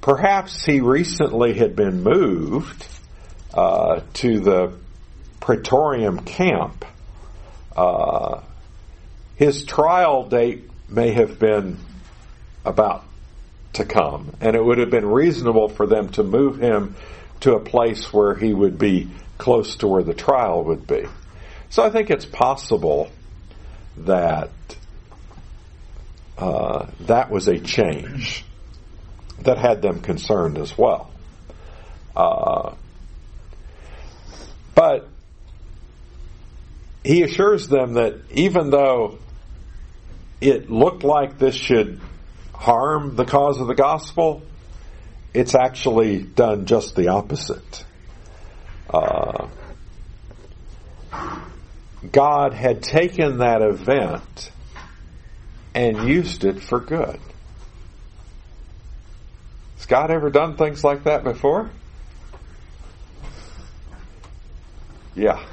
Perhaps 0.06 0.64
he 0.64 0.82
recently 0.82 1.56
had 1.56 1.76
been 1.76 2.04
moved 2.04 2.86
uh, 3.56 4.02
to 4.14 4.40
the 4.40 4.74
Praetorium 5.40 6.20
camp. 6.20 6.86
Uh, 7.76 8.42
his 9.36 9.64
trial 9.66 10.30
date 10.30 10.70
may 10.88 11.10
have 11.10 11.40
been 11.40 11.80
about 12.64 13.04
to 13.74 13.84
come, 13.84 14.32
and 14.42 14.56
it 14.56 14.64
would 14.64 14.78
have 14.78 14.92
been 14.92 15.08
reasonable 15.08 15.70
for 15.70 15.88
them 15.88 16.10
to 16.10 16.22
move 16.22 16.62
him 16.62 16.96
to 17.40 17.56
a 17.56 17.60
place 17.60 18.14
where 18.14 18.36
he 18.36 18.54
would 18.54 18.78
be 18.78 19.10
close 19.40 19.78
to 19.78 19.88
where 19.88 20.04
the 20.04 20.14
trial 20.14 20.66
would 20.66 20.86
be. 20.86 21.08
So 21.72 21.82
I 21.82 21.90
think 21.90 22.12
it's 22.12 22.26
possible 22.26 23.10
that 23.98 24.52
uh, 26.38 26.86
that 27.08 27.32
was 27.32 27.48
a 27.48 27.58
change 27.58 28.46
that 29.46 29.58
had 29.58 29.82
them 29.82 30.02
concerned 30.02 30.58
as 30.58 30.78
well. 30.78 31.12
Uh, 32.16 32.76
but 34.74 35.08
he 37.04 37.24
assures 37.24 37.68
them 37.68 37.94
that 37.94 38.16
even 38.32 38.70
though 38.70 39.18
it 40.42 40.70
looked 40.70 41.04
like 41.04 41.38
this 41.38 41.56
should 41.56 42.02
harm 42.54 43.16
the 43.16 43.26
cause 43.26 43.60
of 43.60 43.68
the 43.68 43.76
gospel, 43.76 44.42
it's 45.34 45.56
actually 45.56 46.22
done 46.22 46.66
just 46.66 46.96
the 46.96 47.10
opposite. 47.10 47.86
Uh, 48.90 49.48
God 52.12 52.54
had 52.54 52.82
taken 52.82 53.40
that 53.40 53.62
event 53.62 54.52
and 55.74 56.08
used 56.08 56.46
it 56.46 56.62
for 56.62 56.80
good. 56.80 57.20
Has 59.86 59.90
God 59.92 60.10
ever 60.10 60.32
done 60.32 60.58
things 60.58 60.84
like 60.84 61.04
that 61.04 61.24
before? 61.24 61.70
Yeah. 65.14 65.46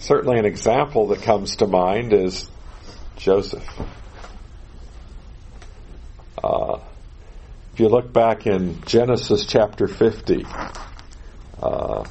Certainly, 0.00 0.40
an 0.40 0.46
example 0.46 1.06
that 1.08 1.22
comes 1.22 1.54
to 1.58 1.68
mind 1.68 2.12
is 2.12 2.50
Joseph. 3.16 3.64
Uh, 6.42 6.80
if 7.72 7.78
you 7.78 7.88
look 7.88 8.12
back 8.12 8.48
in 8.48 8.82
Genesis 8.86 9.46
chapter 9.46 9.86
50, 9.86 10.44
uh, 11.62 12.04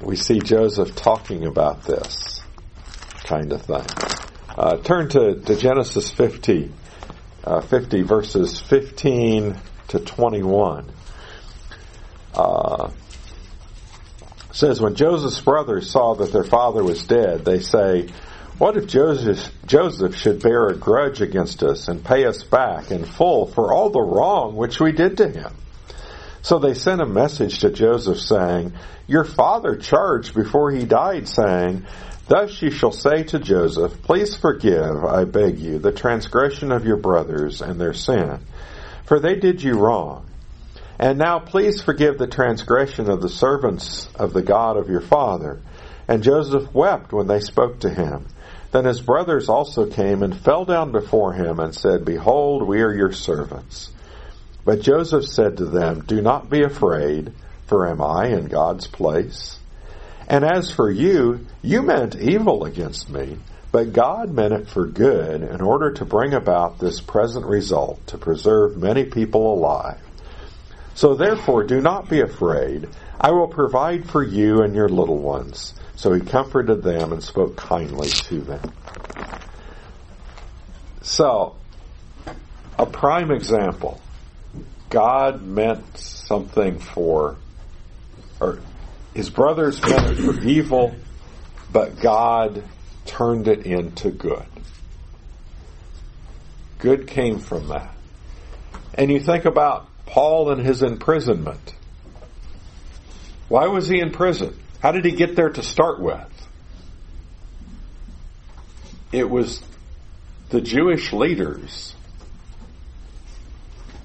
we 0.00 0.14
see 0.14 0.38
Joseph 0.38 0.94
talking 0.94 1.46
about 1.46 1.82
this 1.82 2.33
kind 3.24 3.52
of 3.52 3.62
thing. 3.62 3.84
Uh, 4.56 4.76
turn 4.76 5.08
to, 5.08 5.34
to 5.40 5.56
Genesis 5.56 6.10
50, 6.10 6.70
uh, 7.42 7.60
50 7.60 8.02
verses 8.02 8.60
15 8.60 9.58
to 9.88 9.98
21. 9.98 10.92
Uh, 12.34 12.90
says, 14.52 14.80
When 14.80 14.94
Joseph's 14.94 15.40
brothers 15.40 15.90
saw 15.90 16.14
that 16.14 16.32
their 16.32 16.44
father 16.44 16.84
was 16.84 17.04
dead, 17.06 17.44
they 17.44 17.60
say, 17.60 18.08
What 18.58 18.76
if 18.76 18.86
Joseph, 18.86 19.50
Joseph 19.66 20.14
should 20.14 20.42
bear 20.42 20.68
a 20.68 20.76
grudge 20.76 21.20
against 21.20 21.62
us 21.62 21.88
and 21.88 22.04
pay 22.04 22.24
us 22.26 22.44
back 22.44 22.90
in 22.90 23.04
full 23.04 23.46
for 23.46 23.72
all 23.72 23.90
the 23.90 24.00
wrong 24.00 24.54
which 24.54 24.80
we 24.80 24.92
did 24.92 25.16
to 25.16 25.28
him? 25.28 25.52
So 26.42 26.58
they 26.58 26.74
sent 26.74 27.00
a 27.00 27.06
message 27.06 27.60
to 27.60 27.70
Joseph 27.70 28.20
saying, 28.20 28.74
Your 29.06 29.24
father 29.24 29.76
charged 29.76 30.34
before 30.34 30.70
he 30.70 30.84
died, 30.84 31.26
saying, 31.26 31.86
Thus 32.26 32.62
you 32.62 32.70
shall 32.70 32.92
say 32.92 33.22
to 33.24 33.38
Joseph, 33.38 34.02
Please 34.02 34.34
forgive, 34.34 35.04
I 35.04 35.24
beg 35.24 35.58
you, 35.58 35.78
the 35.78 35.92
transgression 35.92 36.72
of 36.72 36.86
your 36.86 36.96
brothers 36.96 37.60
and 37.60 37.78
their 37.78 37.92
sin, 37.92 38.40
for 39.04 39.20
they 39.20 39.34
did 39.34 39.62
you 39.62 39.74
wrong. 39.74 40.26
And 40.98 41.18
now 41.18 41.38
please 41.38 41.82
forgive 41.82 42.16
the 42.16 42.26
transgression 42.26 43.10
of 43.10 43.20
the 43.20 43.28
servants 43.28 44.08
of 44.14 44.32
the 44.32 44.42
God 44.42 44.76
of 44.78 44.88
your 44.88 45.00
father. 45.02 45.60
And 46.08 46.22
Joseph 46.22 46.72
wept 46.72 47.12
when 47.12 47.26
they 47.26 47.40
spoke 47.40 47.80
to 47.80 47.90
him. 47.90 48.26
Then 48.72 48.86
his 48.86 49.00
brothers 49.00 49.48
also 49.48 49.86
came 49.86 50.22
and 50.22 50.36
fell 50.36 50.64
down 50.64 50.92
before 50.92 51.32
him 51.32 51.60
and 51.60 51.74
said, 51.74 52.04
Behold, 52.04 52.66
we 52.66 52.80
are 52.80 52.94
your 52.94 53.12
servants. 53.12 53.90
But 54.64 54.80
Joseph 54.80 55.26
said 55.26 55.58
to 55.58 55.66
them, 55.66 56.04
Do 56.06 56.22
not 56.22 56.48
be 56.48 56.62
afraid, 56.62 57.32
for 57.66 57.86
am 57.86 58.00
I 58.00 58.28
in 58.28 58.46
God's 58.46 58.86
place? 58.86 59.58
And 60.28 60.44
as 60.44 60.70
for 60.70 60.90
you, 60.90 61.46
you 61.62 61.82
meant 61.82 62.16
evil 62.16 62.64
against 62.64 63.10
me, 63.10 63.36
but 63.72 63.92
God 63.92 64.32
meant 64.32 64.54
it 64.54 64.68
for 64.68 64.86
good 64.86 65.42
in 65.42 65.60
order 65.60 65.92
to 65.92 66.04
bring 66.04 66.32
about 66.32 66.78
this 66.78 67.00
present 67.00 67.44
result, 67.44 68.06
to 68.08 68.18
preserve 68.18 68.76
many 68.76 69.04
people 69.04 69.52
alive. 69.52 70.00
So 70.94 71.14
therefore, 71.14 71.64
do 71.64 71.80
not 71.80 72.08
be 72.08 72.20
afraid. 72.20 72.88
I 73.20 73.32
will 73.32 73.48
provide 73.48 74.08
for 74.08 74.22
you 74.22 74.62
and 74.62 74.74
your 74.74 74.88
little 74.88 75.18
ones. 75.18 75.74
So 75.96 76.12
he 76.12 76.20
comforted 76.20 76.82
them 76.82 77.12
and 77.12 77.22
spoke 77.22 77.56
kindly 77.56 78.08
to 78.08 78.40
them. 78.40 78.72
So, 81.02 81.56
a 82.78 82.86
prime 82.86 83.30
example 83.30 84.00
God 84.88 85.42
meant 85.42 85.98
something 85.98 86.78
for, 86.78 87.36
or 88.40 88.60
his 89.14 89.30
brothers 89.30 89.80
meant 89.80 90.10
it 90.10 90.16
for 90.16 90.40
evil, 90.40 90.94
but 91.72 92.00
God 92.00 92.64
turned 93.06 93.48
it 93.48 93.64
into 93.64 94.10
good. 94.10 94.46
Good 96.78 97.06
came 97.06 97.38
from 97.38 97.68
that. 97.68 97.94
And 98.94 99.10
you 99.10 99.20
think 99.20 99.44
about 99.44 99.88
Paul 100.06 100.50
and 100.50 100.64
his 100.64 100.82
imprisonment. 100.82 101.74
Why 103.48 103.66
was 103.68 103.88
he 103.88 104.00
in 104.00 104.10
prison? 104.10 104.58
How 104.80 104.92
did 104.92 105.04
he 105.04 105.12
get 105.12 105.36
there 105.36 105.50
to 105.50 105.62
start 105.62 106.00
with? 106.00 106.48
It 109.12 109.30
was 109.30 109.62
the 110.50 110.60
Jewish 110.60 111.12
leaders 111.12 111.94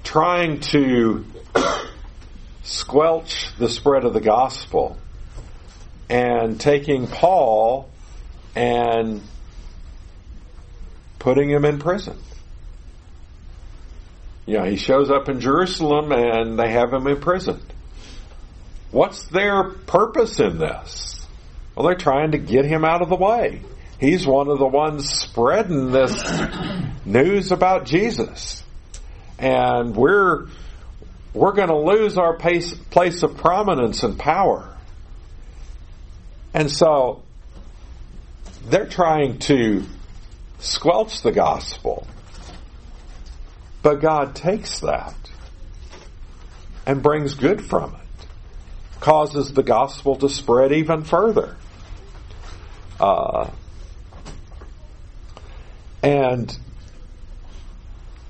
trying 0.04 0.60
to 0.60 1.24
squelch 2.70 3.50
the 3.58 3.68
spread 3.68 4.04
of 4.04 4.14
the 4.14 4.20
gospel 4.20 4.96
and 6.08 6.60
taking 6.60 7.08
Paul 7.08 7.90
and 8.54 9.22
putting 11.18 11.50
him 11.50 11.64
in 11.64 11.80
prison. 11.80 12.16
You 14.46 14.58
know, 14.58 14.64
he 14.64 14.76
shows 14.76 15.10
up 15.10 15.28
in 15.28 15.40
Jerusalem 15.40 16.12
and 16.12 16.58
they 16.58 16.70
have 16.70 16.92
him 16.92 17.06
imprisoned. 17.06 17.72
What's 18.92 19.26
their 19.26 19.64
purpose 19.64 20.38
in 20.40 20.58
this? 20.58 21.24
Well, 21.74 21.86
they're 21.86 21.96
trying 21.96 22.32
to 22.32 22.38
get 22.38 22.64
him 22.64 22.84
out 22.84 23.02
of 23.02 23.08
the 23.08 23.16
way. 23.16 23.62
He's 23.98 24.26
one 24.26 24.48
of 24.48 24.58
the 24.58 24.66
ones 24.66 25.08
spreading 25.08 25.90
this 25.90 26.22
news 27.04 27.52
about 27.52 27.84
Jesus. 27.84 28.62
And 29.38 29.94
we're, 29.94 30.46
we're 31.32 31.52
going 31.52 31.68
to 31.68 31.78
lose 31.78 32.18
our 32.18 32.34
place, 32.34 32.74
place 32.74 33.22
of 33.22 33.36
prominence 33.36 34.02
and 34.02 34.18
power. 34.18 34.76
And 36.52 36.70
so, 36.70 37.22
they're 38.64 38.88
trying 38.88 39.38
to 39.40 39.84
squelch 40.58 41.22
the 41.22 41.32
gospel. 41.32 42.06
But 43.82 44.00
God 44.00 44.34
takes 44.34 44.80
that 44.80 45.14
and 46.86 47.02
brings 47.02 47.34
good 47.34 47.64
from 47.64 47.94
it, 47.94 48.26
causes 49.00 49.52
the 49.52 49.62
gospel 49.62 50.16
to 50.16 50.28
spread 50.28 50.72
even 50.72 51.04
further. 51.04 51.56
Uh, 52.98 53.50
and 56.02 56.54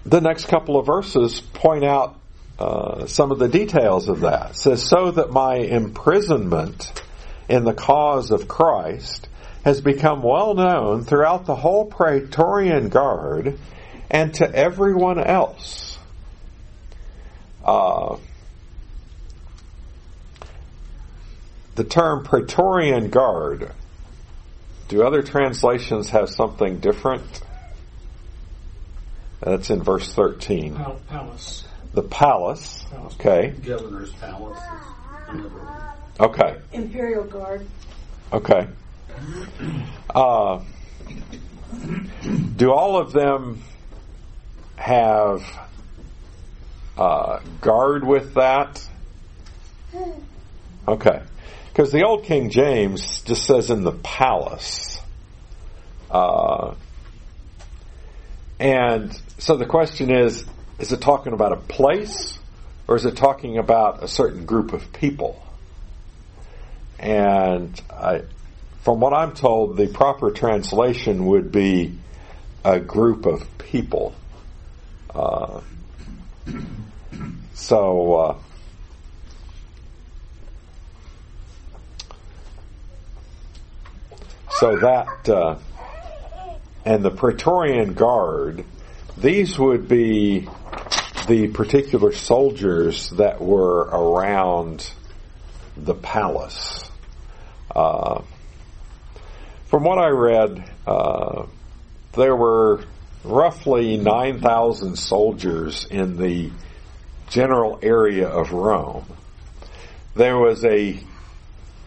the 0.04 0.20
next 0.20 0.46
couple 0.46 0.78
of 0.78 0.86
verses 0.86 1.40
point 1.40 1.84
out 1.84 2.19
uh, 2.60 3.06
some 3.06 3.32
of 3.32 3.38
the 3.38 3.48
details 3.48 4.10
of 4.10 4.20
that. 4.20 4.50
It 4.50 4.56
says, 4.56 4.86
So 4.86 5.12
that 5.12 5.30
my 5.30 5.54
imprisonment 5.54 7.02
in 7.48 7.64
the 7.64 7.72
cause 7.72 8.30
of 8.30 8.46
Christ 8.48 9.28
has 9.64 9.80
become 9.80 10.22
well 10.22 10.54
known 10.54 11.04
throughout 11.04 11.46
the 11.46 11.54
whole 11.54 11.86
Praetorian 11.86 12.90
Guard 12.90 13.58
and 14.10 14.34
to 14.34 14.54
everyone 14.54 15.18
else. 15.18 15.98
Uh, 17.64 18.18
the 21.76 21.84
term 21.84 22.24
Praetorian 22.24 23.08
Guard, 23.08 23.72
do 24.88 25.02
other 25.02 25.22
translations 25.22 26.10
have 26.10 26.28
something 26.28 26.78
different? 26.78 27.40
That's 29.40 29.70
in 29.70 29.82
verse 29.82 30.12
13. 30.12 30.74
Palace. 31.08 31.64
The 31.92 32.02
palace. 32.02 32.84
Okay. 33.14 33.50
Governor's 33.64 34.12
palace. 34.14 34.60
Okay. 36.20 36.56
Imperial 36.72 37.24
Guard. 37.24 37.66
Okay. 38.32 38.68
Uh, 40.14 40.60
do 42.56 42.70
all 42.70 42.98
of 42.98 43.12
them 43.12 43.62
have 44.76 45.42
uh, 46.96 47.40
guard 47.60 48.06
with 48.06 48.34
that? 48.34 48.86
Okay. 50.88 51.22
Because 51.68 51.92
the 51.92 52.02
old 52.04 52.24
King 52.24 52.50
James 52.50 53.20
just 53.20 53.44
says 53.44 53.70
in 53.70 53.84
the 53.84 53.92
palace. 53.92 54.98
Uh, 56.10 56.74
and 58.58 59.16
so 59.38 59.56
the 59.56 59.66
question 59.66 60.10
is 60.10 60.44
is 60.80 60.92
it 60.92 61.00
talking 61.00 61.34
about 61.34 61.52
a 61.52 61.56
place 61.56 62.38
or 62.88 62.96
is 62.96 63.04
it 63.04 63.14
talking 63.16 63.58
about 63.58 64.02
a 64.02 64.08
certain 64.08 64.46
group 64.46 64.72
of 64.72 64.92
people? 64.94 65.40
And 66.98 67.80
I, 67.90 68.22
from 68.82 68.98
what 69.00 69.12
I'm 69.12 69.34
told, 69.34 69.76
the 69.76 69.88
proper 69.88 70.30
translation 70.30 71.26
would 71.26 71.52
be 71.52 71.98
a 72.64 72.80
group 72.80 73.26
of 73.26 73.46
people. 73.58 74.14
Uh, 75.14 75.60
so, 77.54 78.14
uh, 78.14 78.38
so 84.50 84.76
that, 84.78 85.28
uh, 85.28 85.58
and 86.86 87.04
the 87.04 87.10
Praetorian 87.10 87.92
Guard, 87.92 88.64
these 89.20 89.58
would 89.58 89.86
be 89.86 90.48
the 91.28 91.48
particular 91.48 92.12
soldiers 92.12 93.10
that 93.10 93.40
were 93.40 93.82
around 93.82 94.90
the 95.76 95.94
palace. 95.94 96.90
Uh, 97.74 98.22
from 99.66 99.84
what 99.84 99.98
I 99.98 100.08
read, 100.08 100.72
uh, 100.86 101.46
there 102.12 102.34
were 102.34 102.84
roughly 103.22 103.98
9,000 103.98 104.96
soldiers 104.96 105.86
in 105.90 106.16
the 106.16 106.50
general 107.28 107.78
area 107.82 108.26
of 108.26 108.52
Rome. 108.52 109.06
There 110.14 110.38
was 110.38 110.64
a 110.64 110.98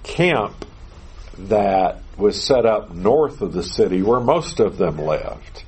camp 0.04 0.66
that 1.38 2.02
was 2.16 2.42
set 2.42 2.66
up 2.66 2.92
north 2.92 3.42
of 3.42 3.54
the 3.54 3.64
city 3.64 4.04
where 4.04 4.20
most 4.20 4.60
of 4.60 4.78
them 4.78 5.00
lived. 5.00 5.64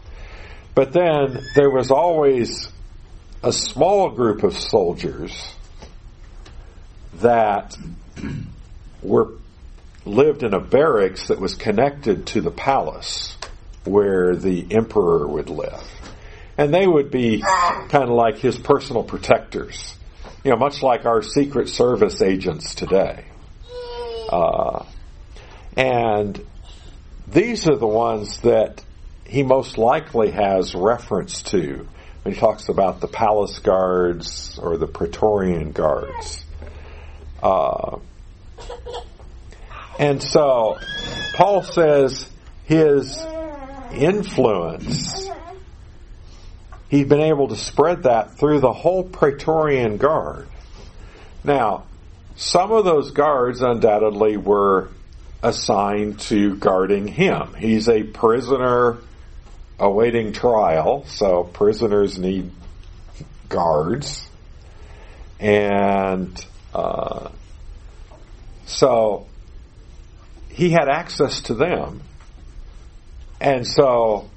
But 0.75 0.91
then 0.91 1.41
there 1.55 1.69
was 1.69 1.89
always 1.89 2.69
a 3.41 3.53
small 3.53 4.09
group 4.09 4.43
of 4.43 4.57
soldiers 4.57 5.33
that 7.15 7.77
were 9.01 9.29
lived 10.05 10.43
in 10.43 10.53
a 10.53 10.59
barracks 10.59 11.29
that 11.29 11.39
was 11.39 11.55
connected 11.55 12.27
to 12.27 12.41
the 12.41 12.51
palace 12.51 13.37
where 13.85 14.35
the 14.35 14.67
emperor 14.71 15.25
would 15.25 15.49
live. 15.49 15.81
And 16.57 16.73
they 16.73 16.85
would 16.85 17.09
be 17.09 17.41
kind 17.41 18.03
of 18.03 18.09
like 18.09 18.37
his 18.37 18.57
personal 18.57 19.03
protectors, 19.03 19.95
you 20.43 20.51
know, 20.51 20.57
much 20.57 20.83
like 20.83 21.05
our 21.05 21.21
Secret 21.21 21.69
Service 21.69 22.21
agents 22.21 22.75
today. 22.75 23.25
Uh, 24.29 24.85
and 25.77 26.45
these 27.27 27.67
are 27.67 27.75
the 27.77 27.87
ones 27.87 28.39
that 28.41 28.83
he 29.27 29.43
most 29.43 29.77
likely 29.77 30.31
has 30.31 30.75
reference 30.75 31.43
to 31.43 31.87
when 32.23 32.33
he 32.33 32.39
talks 32.39 32.69
about 32.69 33.01
the 33.01 33.07
palace 33.07 33.59
guards 33.59 34.59
or 34.61 34.77
the 34.77 34.87
Praetorian 34.87 35.71
guards. 35.71 36.43
Uh, 37.41 37.97
and 39.99 40.21
so 40.21 40.77
Paul 41.35 41.63
says 41.63 42.29
his 42.65 43.23
influence, 43.93 45.29
he'd 46.89 47.09
been 47.09 47.21
able 47.21 47.49
to 47.49 47.55
spread 47.55 48.03
that 48.03 48.37
through 48.37 48.59
the 48.59 48.73
whole 48.73 49.03
Praetorian 49.03 49.97
Guard. 49.97 50.47
Now, 51.43 51.83
some 52.35 52.71
of 52.71 52.85
those 52.85 53.11
guards 53.11 53.61
undoubtedly 53.61 54.37
were 54.37 54.89
assigned 55.43 56.19
to 56.19 56.55
guarding 56.55 57.07
him. 57.07 57.53
He's 57.53 57.87
a 57.87 58.03
prisoner 58.03 58.97
awaiting 59.79 60.33
trial, 60.33 61.05
so 61.05 61.43
prisoners 61.43 62.17
need 62.17 62.51
guards. 63.49 64.27
And 65.39 66.45
uh, 66.73 67.29
so 68.65 69.27
he 70.49 70.69
had 70.69 70.87
access 70.87 71.41
to 71.41 71.53
them. 71.53 72.01
And 73.41 73.67
so, 73.67 74.29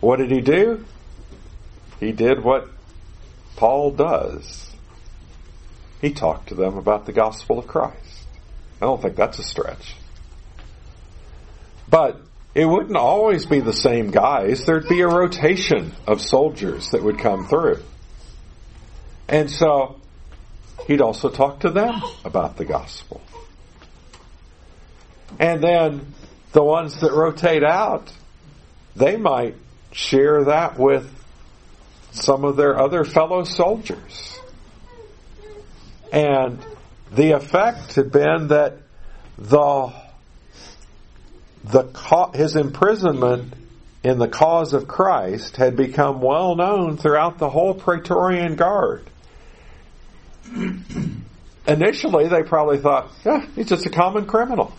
what 0.00 0.16
did 0.16 0.30
he 0.30 0.40
do? 0.40 0.84
He 2.00 2.12
did 2.12 2.42
what 2.42 2.68
Paul 3.56 3.92
does. 3.92 4.74
He 6.00 6.12
talked 6.12 6.48
to 6.48 6.54
them 6.54 6.76
about 6.76 7.06
the 7.06 7.12
gospel 7.12 7.58
of 7.58 7.66
Christ. 7.66 8.26
I 8.80 8.86
don't 8.86 9.00
think 9.00 9.16
that's 9.16 9.38
a 9.38 9.42
stretch. 9.42 9.94
But 11.88 12.20
it 12.54 12.64
wouldn't 12.64 12.96
always 12.96 13.46
be 13.46 13.60
the 13.60 13.72
same 13.72 14.10
guys. 14.10 14.66
There'd 14.66 14.88
be 14.88 15.00
a 15.02 15.08
rotation 15.08 15.92
of 16.06 16.20
soldiers 16.20 16.90
that 16.90 17.02
would 17.02 17.18
come 17.18 17.46
through. 17.46 17.82
And 19.28 19.48
so 19.48 20.00
he'd 20.86 21.00
also 21.00 21.30
talk 21.30 21.60
to 21.60 21.70
them 21.70 22.02
about 22.24 22.56
the 22.56 22.64
gospel. 22.64 23.20
And 25.38 25.62
then 25.62 26.12
the 26.52 26.62
ones 26.62 27.00
that 27.00 27.12
rotate 27.12 27.62
out, 27.62 28.12
they 28.96 29.16
might 29.16 29.54
share 29.92 30.44
that 30.44 30.78
with 30.78 31.08
some 32.10 32.44
of 32.44 32.56
their 32.56 32.80
other 32.80 33.04
fellow 33.04 33.44
soldiers. 33.44 34.40
And 36.12 36.58
the 37.12 37.32
effect 37.32 37.94
had 37.94 38.10
been 38.10 38.48
that 38.48 38.78
the 39.38 39.92
the 41.64 42.30
his 42.34 42.56
imprisonment 42.56 43.54
in 44.02 44.18
the 44.18 44.28
cause 44.28 44.72
of 44.72 44.88
Christ 44.88 45.56
had 45.56 45.76
become 45.76 46.20
well 46.20 46.56
known 46.56 46.96
throughout 46.96 47.38
the 47.38 47.50
whole 47.50 47.74
Praetorian 47.74 48.56
Guard. 48.56 49.04
Initially, 51.66 52.28
they 52.28 52.42
probably 52.42 52.78
thought, 52.78 53.10
yeah, 53.24 53.46
he's 53.54 53.68
just 53.68 53.86
a 53.86 53.90
common 53.90 54.26
criminal. 54.26 54.72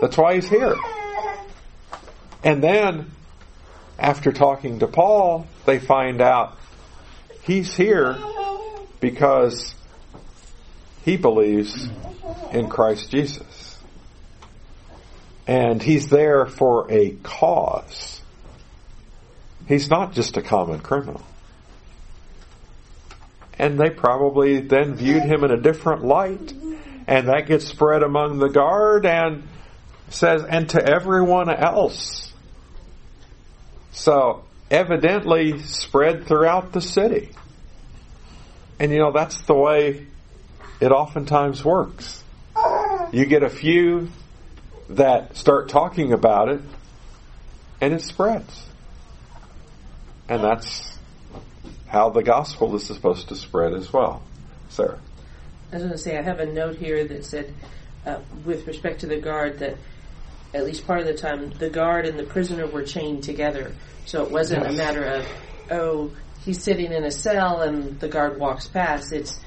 That's 0.00 0.16
why 0.16 0.36
he's 0.36 0.48
here. 0.48 0.76
And 2.44 2.62
then, 2.62 3.10
after 3.98 4.30
talking 4.30 4.78
to 4.78 4.86
Paul, 4.86 5.46
they 5.64 5.78
find 5.80 6.20
out 6.20 6.56
he's 7.42 7.74
here 7.76 8.16
because 9.00 9.74
he 11.04 11.16
believes 11.16 11.88
in 12.52 12.68
Christ 12.68 13.10
Jesus. 13.10 13.55
And 15.46 15.82
he's 15.82 16.08
there 16.08 16.46
for 16.46 16.90
a 16.90 17.10
cause. 17.22 18.20
He's 19.68 19.88
not 19.88 20.12
just 20.12 20.36
a 20.36 20.42
common 20.42 20.80
criminal. 20.80 21.22
And 23.58 23.78
they 23.78 23.90
probably 23.90 24.60
then 24.60 24.94
viewed 24.94 25.22
him 25.22 25.44
in 25.44 25.50
a 25.50 25.56
different 25.56 26.04
light. 26.04 26.52
And 27.06 27.28
that 27.28 27.46
gets 27.46 27.66
spread 27.66 28.02
among 28.02 28.38
the 28.38 28.48
guard 28.48 29.06
and 29.06 29.44
says, 30.08 30.44
and 30.44 30.68
to 30.70 30.82
everyone 30.82 31.48
else. 31.48 32.32
So 33.92 34.44
evidently 34.70 35.60
spread 35.62 36.26
throughout 36.26 36.72
the 36.72 36.80
city. 36.80 37.30
And 38.78 38.92
you 38.92 38.98
know, 38.98 39.12
that's 39.12 39.40
the 39.42 39.54
way 39.54 40.06
it 40.80 40.92
oftentimes 40.92 41.64
works. 41.64 42.22
You 43.12 43.24
get 43.24 43.42
a 43.42 43.48
few 43.48 44.08
that 44.90 45.36
start 45.36 45.68
talking 45.68 46.12
about 46.12 46.48
it, 46.48 46.60
and 47.80 47.92
it 47.92 48.02
spreads. 48.02 48.66
And 50.28 50.42
that's 50.42 50.96
how 51.86 52.10
the 52.10 52.22
gospel 52.22 52.74
is 52.76 52.84
supposed 52.84 53.28
to 53.28 53.36
spread 53.36 53.72
as 53.72 53.92
well. 53.92 54.22
Sarah. 54.68 54.98
I 55.70 55.76
was 55.76 55.82
going 55.82 55.92
to 55.92 55.98
say, 55.98 56.16
I 56.16 56.22
have 56.22 56.40
a 56.40 56.46
note 56.46 56.76
here 56.76 57.04
that 57.04 57.24
said, 57.24 57.52
uh, 58.04 58.20
with 58.44 58.66
respect 58.66 59.00
to 59.00 59.06
the 59.06 59.18
guard, 59.18 59.58
that 59.60 59.76
at 60.54 60.64
least 60.64 60.86
part 60.86 61.00
of 61.00 61.06
the 61.06 61.14
time, 61.14 61.50
the 61.50 61.70
guard 61.70 62.06
and 62.06 62.18
the 62.18 62.24
prisoner 62.24 62.66
were 62.66 62.82
chained 62.82 63.24
together. 63.24 63.72
So 64.04 64.24
it 64.24 64.30
wasn't 64.30 64.62
yes. 64.62 64.74
a 64.74 64.76
matter 64.76 65.04
of, 65.04 65.26
oh, 65.70 66.12
he's 66.44 66.62
sitting 66.62 66.92
in 66.92 67.04
a 67.04 67.10
cell 67.10 67.62
and 67.62 67.98
the 67.98 68.08
guard 68.08 68.38
walks 68.38 68.68
past. 68.68 69.12
It's, 69.12 69.40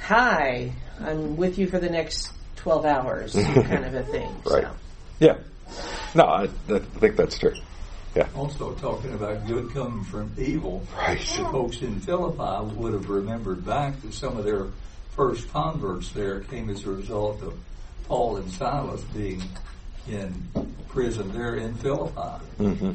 hi, 0.00 0.72
I'm 1.00 1.36
with 1.36 1.58
you 1.58 1.66
for 1.66 1.78
the 1.78 1.90
next 1.90 2.32
12 2.64 2.84
hours, 2.86 3.34
kind 3.34 3.84
of 3.84 3.94
a 3.94 4.02
thing. 4.04 4.34
right. 4.46 4.64
So. 4.64 4.70
Yeah. 5.20 5.36
No, 6.14 6.24
I, 6.24 6.44
I, 6.44 6.78
think 6.78 7.16
that's 7.16 7.38
true. 7.38 7.52
Yeah. 8.16 8.26
Also, 8.34 8.72
talking 8.76 9.12
about 9.12 9.46
good 9.46 9.70
coming 9.74 10.02
from 10.04 10.32
evil, 10.38 10.82
right. 10.96 11.18
the 11.18 11.44
folks 11.44 11.82
in 11.82 12.00
Philippi 12.00 12.74
would 12.74 12.94
have 12.94 13.10
remembered 13.10 13.66
back 13.66 14.00
that 14.00 14.14
some 14.14 14.38
of 14.38 14.44
their 14.44 14.68
first 15.10 15.52
converts 15.52 16.10
there 16.12 16.40
came 16.40 16.70
as 16.70 16.86
a 16.86 16.90
result 16.90 17.42
of 17.42 17.52
Paul 18.08 18.38
and 18.38 18.50
Silas 18.50 19.02
being 19.12 19.42
in 20.08 20.32
prison 20.88 21.32
there 21.32 21.56
in 21.56 21.74
Philippi. 21.74 22.44
Mm-hmm. 22.60 22.92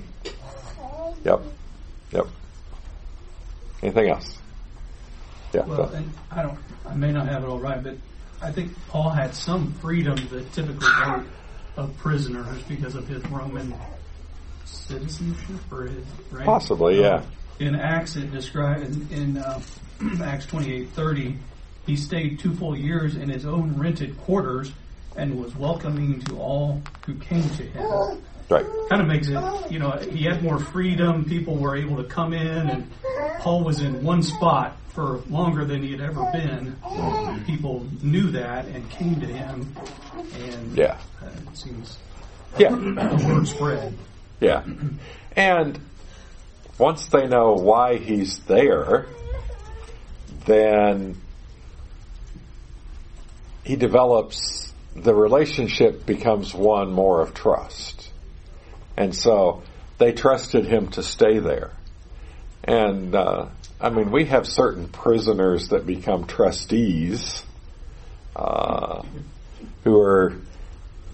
Yep. 1.26 1.42
Yep. 2.12 2.28
Anything 3.84 4.10
else? 4.10 4.38
Yeah. 5.54 5.66
Well, 5.66 6.04
I 6.32 6.42
don't. 6.42 6.58
I 6.88 6.96
may 6.96 7.12
not 7.12 7.28
have 7.28 7.44
it 7.44 7.48
all 7.48 7.60
right, 7.60 7.84
but 7.84 7.98
I 8.42 8.52
think 8.52 8.72
Paul 8.88 9.10
had 9.10 9.36
some 9.36 9.74
freedom 9.74 10.16
that 10.30 10.52
typically 10.54 10.88
of 11.76 11.96
prisoners 11.98 12.62
because 12.64 12.96
of 12.96 13.08
his 13.08 13.26
Roman 13.28 13.74
citizenship 14.66 15.60
or 15.72 15.88
his 15.88 16.06
right? 16.32 16.46
possibly, 16.46 17.00
yeah. 17.00 17.24
in 17.60 17.76
Acts, 17.76 18.16
it 18.16 18.32
describes 18.32 18.96
in, 18.96 19.08
in 19.12 19.38
uh, 19.38 19.62
Acts 20.24 20.46
twenty 20.46 20.74
eight 20.74 20.90
thirty, 20.90 21.38
he 21.86 21.96
stayed 21.96 22.40
two 22.40 22.54
full 22.54 22.78
years 22.78 23.16
in 23.16 23.30
his 23.30 23.46
own 23.46 23.78
rented 23.78 24.18
quarters 24.20 24.72
and 25.16 25.42
was 25.42 25.56
welcoming 25.56 26.22
to 26.22 26.40
all 26.40 26.82
who 27.06 27.16
came 27.16 27.48
to 27.52 27.64
him. 27.64 28.24
Right. 28.50 28.66
Kind 28.90 29.02
of 29.02 29.08
makes 29.08 29.28
it, 29.28 29.72
you 29.72 29.78
know, 29.78 29.92
he 29.92 30.24
had 30.24 30.42
more 30.42 30.58
freedom. 30.58 31.24
People 31.26 31.56
were 31.56 31.76
able 31.76 31.98
to 31.98 32.04
come 32.04 32.34
in, 32.34 32.70
and 32.70 32.92
Paul 33.40 33.64
was 33.64 33.80
in 33.80 34.04
one 34.04 34.24
spot 34.24 34.76
for 34.90 35.20
longer 35.30 35.66
than 35.66 35.84
he 35.84 35.92
had 35.92 36.02
ever 36.02 36.28
been. 36.32 36.76
People 37.46 37.86
knew 38.02 38.32
that 38.32 38.66
and 38.66 38.90
came 38.90 39.20
to 39.20 39.28
him, 39.28 39.76
and 40.34 40.76
yeah, 40.76 40.98
uh, 41.22 41.28
it 41.28 41.58
seems 41.58 42.00
yeah 42.58 42.70
the 42.72 43.26
word 43.28 43.48
spread. 43.48 43.94
Yeah, 44.40 44.64
and 45.36 45.80
once 46.80 47.06
they 47.08 47.28
know 47.28 47.54
why 47.54 47.98
he's 47.98 48.40
there, 48.40 49.06
then 50.46 51.22
he 53.64 53.76
develops 53.76 54.74
the 54.96 55.14
relationship 55.14 56.06
becomes 56.06 56.54
one 56.54 56.92
more 56.92 57.22
of 57.22 57.34
trust. 57.36 58.09
And 59.00 59.16
so 59.16 59.64
they 59.98 60.12
trusted 60.12 60.66
him 60.66 60.90
to 60.90 61.02
stay 61.02 61.40
there. 61.40 61.72
And, 62.66 63.16
uh, 63.16 63.46
I 63.80 63.90
mean, 63.90 64.12
we 64.12 64.26
have 64.26 64.46
certain 64.46 64.90
prisoners 64.90 65.70
that 65.70 65.88
become 65.88 66.28
trustees, 66.28 67.42
uh, 68.36 69.02
who 69.86 70.02
are, 70.02 70.34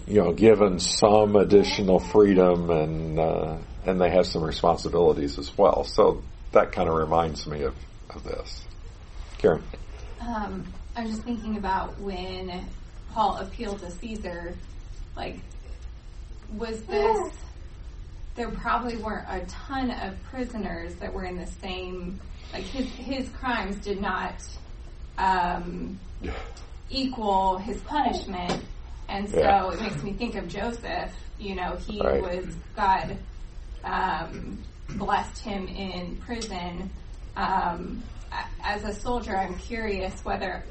you 0.08 0.24
know, 0.24 0.34
given 0.34 0.80
some 0.80 1.36
additional 1.36 2.00
freedom 2.00 2.72
and, 2.72 3.20
uh, 3.20 3.58
and 3.86 4.02
they 4.02 4.10
have 4.10 4.26
some 4.26 4.44
responsibilities 4.44 5.38
as 5.38 5.56
well. 5.56 5.84
So 5.84 6.24
that 6.54 6.72
kind 6.72 6.90
of 6.90 6.96
reminds 6.96 7.46
me 7.46 7.62
of, 7.62 7.76
of 8.10 8.24
this. 8.24 8.66
Karen. 9.38 9.62
Um, 10.22 10.66
I 10.96 11.02
was 11.04 11.12
just 11.12 11.24
thinking 11.24 11.58
about 11.58 12.00
when 12.00 12.66
Paul 13.12 13.38
appealed 13.38 13.80
to 13.82 13.92
Caesar, 13.92 14.56
like, 15.16 15.38
was 16.52 16.82
this 16.84 17.32
there 18.36 18.50
probably 18.50 18.98
weren't 18.98 19.26
a 19.30 19.46
ton 19.48 19.92
of 19.92 20.22
prisoners 20.24 20.94
that 20.96 21.14
were 21.14 21.24
in 21.24 21.38
the 21.38 21.48
same 21.48 22.20
like 22.54 22.64
his 22.64 22.86
his 22.92 23.30
crimes 23.30 23.76
did 23.78 24.00
not 24.00 24.34
um, 25.18 26.00
equal 26.90 27.58
his 27.58 27.78
punishment, 27.82 28.64
and 29.10 29.30
so 29.30 29.40
yeah. 29.40 29.72
it 29.72 29.82
makes 29.82 30.04
me 30.04 30.14
think 30.14 30.36
of 30.36 30.48
Joseph. 30.48 31.12
You 31.38 31.56
know, 31.56 31.76
he 31.76 32.02
right. 32.02 32.22
was 32.22 32.46
God 32.76 33.18
um, 33.84 34.64
blessed 34.92 35.40
him 35.40 35.68
in 35.68 36.16
prison. 36.18 36.90
Um, 37.36 38.04
as 38.64 38.84
a 38.84 38.94
soldier, 38.94 39.36
I'm 39.36 39.58
curious 39.58 40.14
whether 40.24 40.64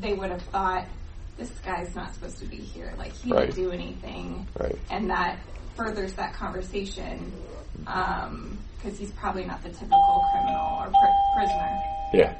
they 0.00 0.12
would 0.12 0.30
have 0.30 0.42
thought 0.42 0.86
this 1.36 1.50
guy's 1.64 1.94
not 1.94 2.14
supposed 2.14 2.38
to 2.38 2.46
be 2.46 2.56
here. 2.56 2.92
Like 2.96 3.12
he 3.12 3.32
right. 3.32 3.46
didn't 3.46 3.56
do 3.56 3.70
anything, 3.72 4.46
right. 4.58 4.78
and 4.90 5.10
that 5.10 5.38
furthers 5.76 6.14
that 6.14 6.34
conversation 6.34 7.32
because 7.78 8.28
um, 8.28 8.58
he's 8.96 9.10
probably 9.12 9.44
not 9.44 9.62
the 9.62 9.70
typical 9.70 10.24
criminal 10.32 10.78
or 10.80 10.86
pr- 10.88 11.36
prisoner. 11.36 11.82
Yeah, 12.12 12.34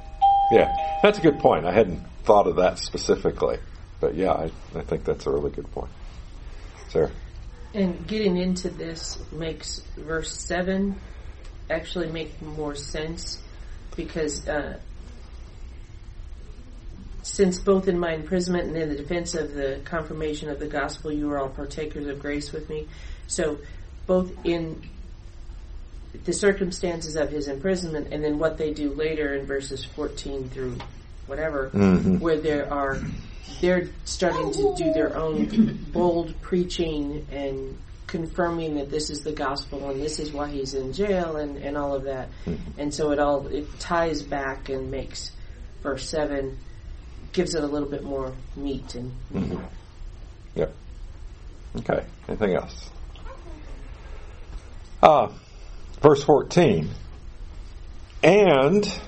yeah, 0.51 0.99
that's 1.03 1.19
a 1.19 1.23
good 1.23 1.39
point. 1.39 1.67
I 1.67 1.73
hadn't 1.73 2.01
thought 2.25 2.47
of 2.47 2.57
that 2.57 2.79
specifically, 2.79 3.59
but 4.01 4.15
yeah, 4.15 4.33
I, 4.33 4.51
I 4.75 4.83
think 4.83 5.05
that's 5.05 5.27
a 5.27 5.31
really 5.31 5.51
good 5.51 5.71
point. 5.73 5.91
Sarah. 6.89 7.11
And 7.75 8.07
getting 8.07 8.37
into 8.37 8.71
this 8.71 9.19
makes 9.33 9.81
verse 9.97 10.33
seven 10.33 11.01
actually 11.69 12.11
make 12.11 12.41
more 12.41 12.77
sense 12.77 13.43
because 13.97 14.47
uh, 14.47 14.79
since 17.25 17.59
both 17.59 17.89
in 17.89 17.99
my 17.99 18.13
imprisonment 18.13 18.69
and 18.69 18.77
in 18.77 18.91
the 18.91 18.97
defense 18.97 19.35
of 19.35 19.55
the 19.55 19.81
confirmation 19.85 20.51
of 20.51 20.61
the 20.61 20.67
gospel, 20.67 21.11
you 21.11 21.31
are 21.33 21.39
all 21.39 21.49
partakers 21.49 22.07
of 22.07 22.21
grace 22.21 22.53
with 22.53 22.69
me. 22.69 22.87
So, 23.27 23.59
both 24.07 24.31
in 24.45 24.83
the 26.25 26.35
circumstances 26.35 27.17
of 27.17 27.31
his 27.31 27.49
imprisonment 27.49 28.13
and 28.13 28.23
then 28.23 28.39
what 28.39 28.59
they 28.59 28.73
do 28.73 28.93
later 28.93 29.35
in 29.35 29.47
verses 29.47 29.85
14 29.85 30.51
through 30.51 30.77
whatever, 31.27 31.71
mm-hmm. 31.71 32.19
where 32.19 32.39
there 32.39 32.73
are, 32.73 33.01
they're 33.63 33.89
starting 34.05 34.53
to 34.53 34.75
do 34.77 34.93
their 34.93 35.17
own 35.17 35.87
bold 35.93 36.41
preaching 36.43 37.27
and 37.33 37.79
confirming 38.07 38.75
that 38.77 38.91
this 38.91 39.09
is 39.09 39.23
the 39.23 39.33
gospel 39.33 39.89
and 39.91 40.01
this 40.01 40.19
is 40.19 40.31
why 40.31 40.49
he's 40.49 40.75
in 40.75 40.93
jail 40.93 41.37
and, 41.37 41.57
and 41.57 41.77
all 41.77 41.95
of 41.95 42.05
that. 42.05 42.29
Mm-hmm. 42.45 42.81
And 42.81 42.93
so 42.93 43.13
it 43.13 43.19
all, 43.19 43.47
it 43.47 43.81
ties 43.81 44.23
back 44.23 44.69
and 44.69 44.91
makes 44.91 45.33
verse 45.83 46.09
7, 46.09 46.57
gives 47.35 47.55
it 47.55 47.63
a 47.63 47.67
little 47.67 47.89
bit 47.89 48.03
more 48.03 48.33
meat 48.57 48.95
and. 48.95 49.13
Mm-hmm. 49.33 49.63
Okay. 51.77 52.05
Anything 52.29 52.55
else? 52.55 52.91
Uh, 55.03 55.29
verse 56.01 56.23
14. 56.23 56.89
And, 58.23 59.01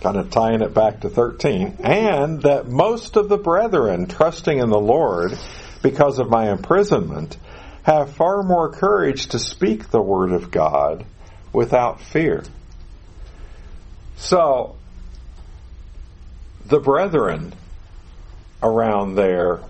kind 0.00 0.16
of 0.16 0.30
tying 0.30 0.60
it 0.60 0.74
back 0.74 1.00
to 1.00 1.08
13, 1.08 1.78
and 1.82 2.42
that 2.42 2.68
most 2.68 3.16
of 3.16 3.28
the 3.28 3.38
brethren, 3.38 4.06
trusting 4.06 4.58
in 4.58 4.70
the 4.70 4.78
Lord 4.78 5.36
because 5.82 6.18
of 6.18 6.30
my 6.30 6.50
imprisonment, 6.52 7.36
have 7.82 8.12
far 8.12 8.42
more 8.42 8.70
courage 8.70 9.28
to 9.28 9.38
speak 9.38 9.88
the 9.90 10.02
word 10.02 10.32
of 10.32 10.50
God 10.50 11.04
without 11.52 12.00
fear. 12.00 12.44
So, 14.16 14.76
the 16.70 16.78
brethren 16.78 17.52
around 18.62 19.16
there, 19.16 19.60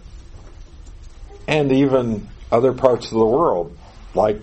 and 1.48 1.72
even 1.72 2.28
other 2.52 2.72
parts 2.72 3.06
of 3.06 3.18
the 3.18 3.26
world, 3.26 3.76
like 4.14 4.40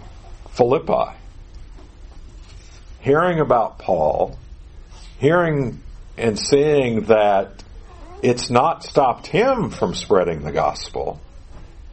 Philippi, 0.51 1.15
hearing 2.99 3.39
about 3.39 3.77
Paul, 3.77 4.37
hearing 5.19 5.81
and 6.17 6.37
seeing 6.37 7.03
that 7.05 7.63
it's 8.23 8.49
not 8.49 8.83
stopped 8.83 9.27
him 9.27 9.69
from 9.69 9.93
spreading 9.93 10.41
the 10.41 10.51
gospel 10.51 11.21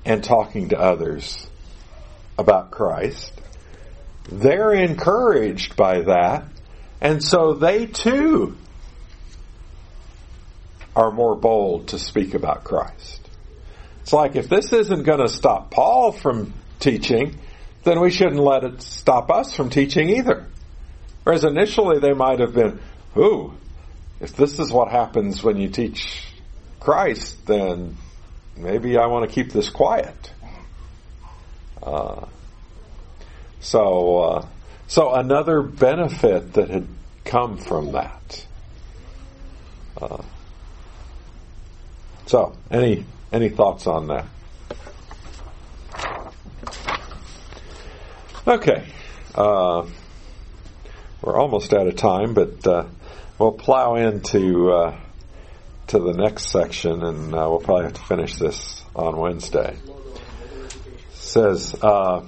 and 0.06 0.24
talking 0.24 0.70
to 0.70 0.80
others 0.80 1.46
about 2.38 2.70
Christ, 2.70 3.32
they're 4.30 4.72
encouraged 4.72 5.76
by 5.76 6.00
that, 6.00 6.44
and 7.02 7.22
so 7.22 7.52
they 7.52 7.84
too 7.84 8.56
are 10.96 11.10
more 11.10 11.34
bold 11.34 11.88
to 11.88 11.98
speak 11.98 12.34
about 12.34 12.64
Christ. 12.64 13.20
It's 14.02 14.12
like 14.12 14.36
if 14.36 14.48
this 14.48 14.72
isn't 14.72 15.04
going 15.04 15.20
to 15.20 15.28
stop 15.28 15.70
Paul 15.70 16.12
from 16.12 16.52
teaching, 16.78 17.38
then 17.84 18.00
we 18.00 18.10
shouldn't 18.10 18.40
let 18.40 18.64
it 18.64 18.82
stop 18.82 19.30
us 19.30 19.54
from 19.54 19.70
teaching 19.70 20.10
either. 20.10 20.46
Whereas 21.22 21.44
initially 21.44 22.00
they 22.00 22.12
might 22.12 22.40
have 22.40 22.54
been, 22.54 22.80
ooh, 23.16 23.54
if 24.20 24.36
this 24.36 24.58
is 24.58 24.70
what 24.70 24.90
happens 24.90 25.42
when 25.42 25.56
you 25.56 25.68
teach 25.68 26.22
Christ, 26.80 27.46
then 27.46 27.96
maybe 28.56 28.98
I 28.98 29.06
want 29.06 29.28
to 29.28 29.34
keep 29.34 29.52
this 29.52 29.70
quiet. 29.70 30.32
Uh, 31.82 32.26
so, 33.60 34.18
uh, 34.18 34.46
so 34.86 35.14
another 35.14 35.62
benefit 35.62 36.54
that 36.54 36.68
had 36.68 36.86
come 37.24 37.56
from 37.56 37.92
that. 37.92 38.46
Uh, 40.00 40.22
so, 42.26 42.54
any 42.70 43.04
any 43.32 43.48
thoughts 43.48 43.86
on 43.86 44.08
that? 44.08 44.26
Okay, 48.46 48.86
uh, 49.34 49.86
we're 51.22 51.36
almost 51.36 51.72
out 51.72 51.86
of 51.86 51.96
time, 51.96 52.34
but 52.34 52.66
uh, 52.66 52.84
we'll 53.38 53.52
plow 53.52 53.94
into 53.94 54.70
uh, 54.70 54.98
to 55.88 55.98
the 55.98 56.12
next 56.12 56.50
section, 56.50 57.02
and 57.02 57.34
uh, 57.34 57.46
we'll 57.48 57.60
probably 57.60 57.84
have 57.84 57.94
to 57.94 58.02
finish 58.02 58.36
this 58.36 58.82
on 58.94 59.16
Wednesday. 59.16 59.76
Says. 61.12 61.74
Uh, 61.80 62.24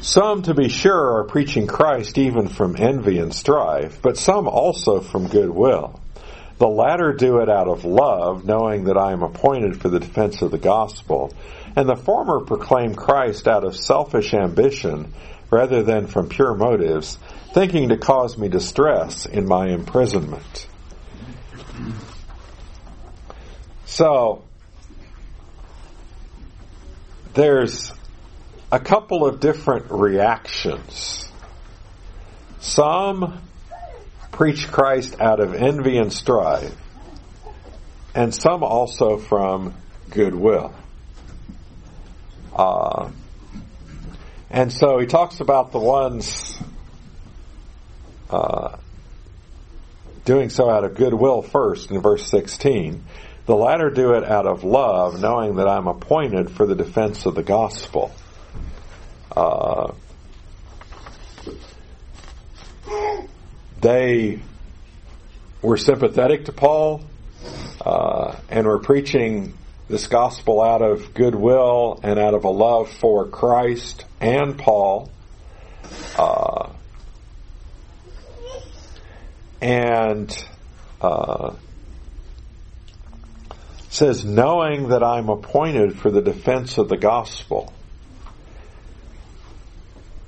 some, 0.00 0.42
to 0.42 0.54
be 0.54 0.68
sure, 0.68 1.18
are 1.18 1.24
preaching 1.24 1.68
Christ 1.68 2.18
even 2.18 2.48
from 2.48 2.74
envy 2.76 3.18
and 3.18 3.32
strife, 3.32 4.02
but 4.02 4.16
some 4.16 4.48
also 4.48 5.00
from 5.00 5.28
goodwill. 5.28 5.99
The 6.60 6.68
latter 6.68 7.14
do 7.14 7.38
it 7.38 7.48
out 7.48 7.68
of 7.68 7.86
love, 7.86 8.44
knowing 8.44 8.84
that 8.84 8.98
I 8.98 9.12
am 9.12 9.22
appointed 9.22 9.80
for 9.80 9.88
the 9.88 9.98
defense 9.98 10.42
of 10.42 10.50
the 10.50 10.58
gospel, 10.58 11.32
and 11.74 11.88
the 11.88 11.96
former 11.96 12.40
proclaim 12.40 12.94
Christ 12.94 13.48
out 13.48 13.64
of 13.64 13.74
selfish 13.74 14.34
ambition 14.34 15.14
rather 15.50 15.82
than 15.82 16.06
from 16.06 16.28
pure 16.28 16.54
motives, 16.54 17.16
thinking 17.54 17.88
to 17.88 17.96
cause 17.96 18.36
me 18.36 18.48
distress 18.48 19.24
in 19.24 19.48
my 19.48 19.68
imprisonment. 19.68 20.68
So, 23.86 24.44
there's 27.32 27.90
a 28.70 28.80
couple 28.80 29.24
of 29.24 29.40
different 29.40 29.86
reactions. 29.90 31.26
Some 32.60 33.40
preach 34.40 34.68
Christ 34.68 35.20
out 35.20 35.38
of 35.38 35.52
envy 35.52 35.98
and 35.98 36.10
strife, 36.10 36.74
and 38.14 38.34
some 38.34 38.62
also 38.62 39.18
from 39.18 39.74
goodwill. 40.08 40.72
Uh, 42.56 43.10
and 44.48 44.72
so 44.72 44.98
he 44.98 45.04
talks 45.04 45.40
about 45.40 45.72
the 45.72 45.78
ones 45.78 46.58
uh, 48.30 48.78
doing 50.24 50.48
so 50.48 50.70
out 50.70 50.84
of 50.84 50.94
goodwill 50.94 51.42
first 51.42 51.90
in 51.90 52.00
verse 52.00 52.26
16. 52.30 53.04
The 53.44 53.54
latter 53.54 53.90
do 53.90 54.14
it 54.14 54.24
out 54.24 54.46
of 54.46 54.64
love, 54.64 55.20
knowing 55.20 55.56
that 55.56 55.68
I'm 55.68 55.86
appointed 55.86 56.50
for 56.50 56.66
the 56.66 56.74
defense 56.74 57.26
of 57.26 57.34
the 57.34 57.42
gospel. 57.42 58.10
Uh, 59.36 59.92
they 63.80 64.40
were 65.62 65.76
sympathetic 65.76 66.46
to 66.46 66.52
Paul 66.52 67.02
uh, 67.84 68.36
and 68.48 68.66
were 68.66 68.78
preaching 68.78 69.54
this 69.88 70.06
gospel 70.06 70.62
out 70.62 70.82
of 70.82 71.14
goodwill 71.14 72.00
and 72.02 72.18
out 72.18 72.34
of 72.34 72.44
a 72.44 72.50
love 72.50 72.90
for 72.90 73.26
Christ 73.26 74.04
and 74.20 74.58
Paul. 74.58 75.10
Uh, 76.16 76.70
and 79.60 80.46
uh, 81.00 81.54
says, 83.88 84.24
knowing 84.24 84.88
that 84.88 85.02
I'm 85.02 85.28
appointed 85.28 85.98
for 85.98 86.10
the 86.10 86.22
defense 86.22 86.78
of 86.78 86.88
the 86.88 86.96
gospel. 86.96 87.72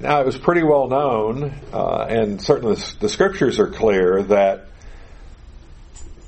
Now, 0.03 0.21
it 0.21 0.27
was 0.27 0.37
pretty 0.37 0.65
well 0.65 0.89
known, 0.89 1.55
uh, 1.73 2.07
and 2.09 2.43
certainly 2.43 2.75
the 2.99 3.09
scriptures 3.09 3.61
are 3.61 3.69
clear, 3.69 4.25
that 4.25 4.65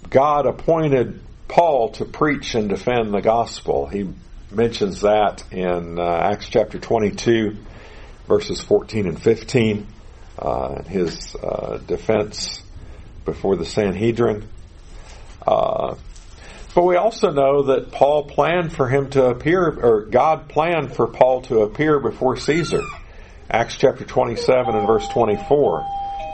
God 0.09 0.47
appointed 0.47 1.21
Paul 1.49 1.89
to 1.95 2.05
preach 2.05 2.55
and 2.55 2.69
defend 2.69 3.13
the 3.13 3.21
gospel. 3.21 3.87
He 3.89 4.09
mentions 4.53 5.01
that 5.01 5.43
in 5.51 5.99
uh, 5.99 6.05
Acts 6.05 6.49
chapter 6.51 6.79
22, 6.79 7.57
verses 8.29 8.61
14 8.61 9.09
and 9.09 9.21
15, 9.21 9.89
uh, 10.39 10.83
his 10.85 11.35
uh, 11.35 11.79
defense 11.79 12.63
before 13.25 13.57
the 13.57 13.67
Sanhedrin. 13.67 14.49
Uh, 15.45 15.97
but 16.77 16.85
we 16.85 16.95
also 16.95 17.33
know 17.33 17.63
that 17.65 17.91
Paul 17.91 18.27
planned 18.29 18.73
for 18.73 18.89
him 18.89 19.11
to 19.11 19.25
appear, 19.25 19.69
or 19.69 20.03
God 20.03 20.49
planned 20.49 20.95
for 20.95 21.09
Paul 21.09 21.43
to 21.43 21.63
appear 21.63 21.99
before 21.99 22.37
Caesar. 22.37 22.83
Acts 23.55 23.77
chapter 23.77 24.05
27 24.05 24.75
and 24.75 24.85
verse 24.85 25.07
24 25.11 25.87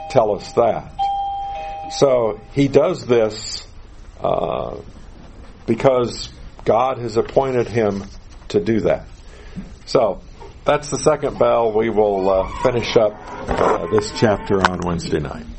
tell 0.09 0.33
us 0.35 0.53
that. 0.53 0.91
So 1.91 2.41
he 2.53 2.67
does 2.67 3.05
this 3.05 3.63
uh, 4.19 4.77
because 5.67 6.29
God 6.65 6.97
has 6.97 7.17
appointed 7.17 7.67
him 7.67 8.05
to 8.47 8.59
do 8.59 8.79
that. 8.81 9.05
So 9.85 10.23
that's 10.65 10.89
the 10.89 10.97
second 10.97 11.37
bell. 11.37 11.71
We 11.71 11.91
will 11.91 12.27
uh, 12.27 12.63
finish 12.63 12.97
up 12.97 13.13
uh, 13.47 13.85
this 13.91 14.11
chapter 14.19 14.59
on 14.59 14.79
Wednesday 14.83 15.19
night. 15.19 15.45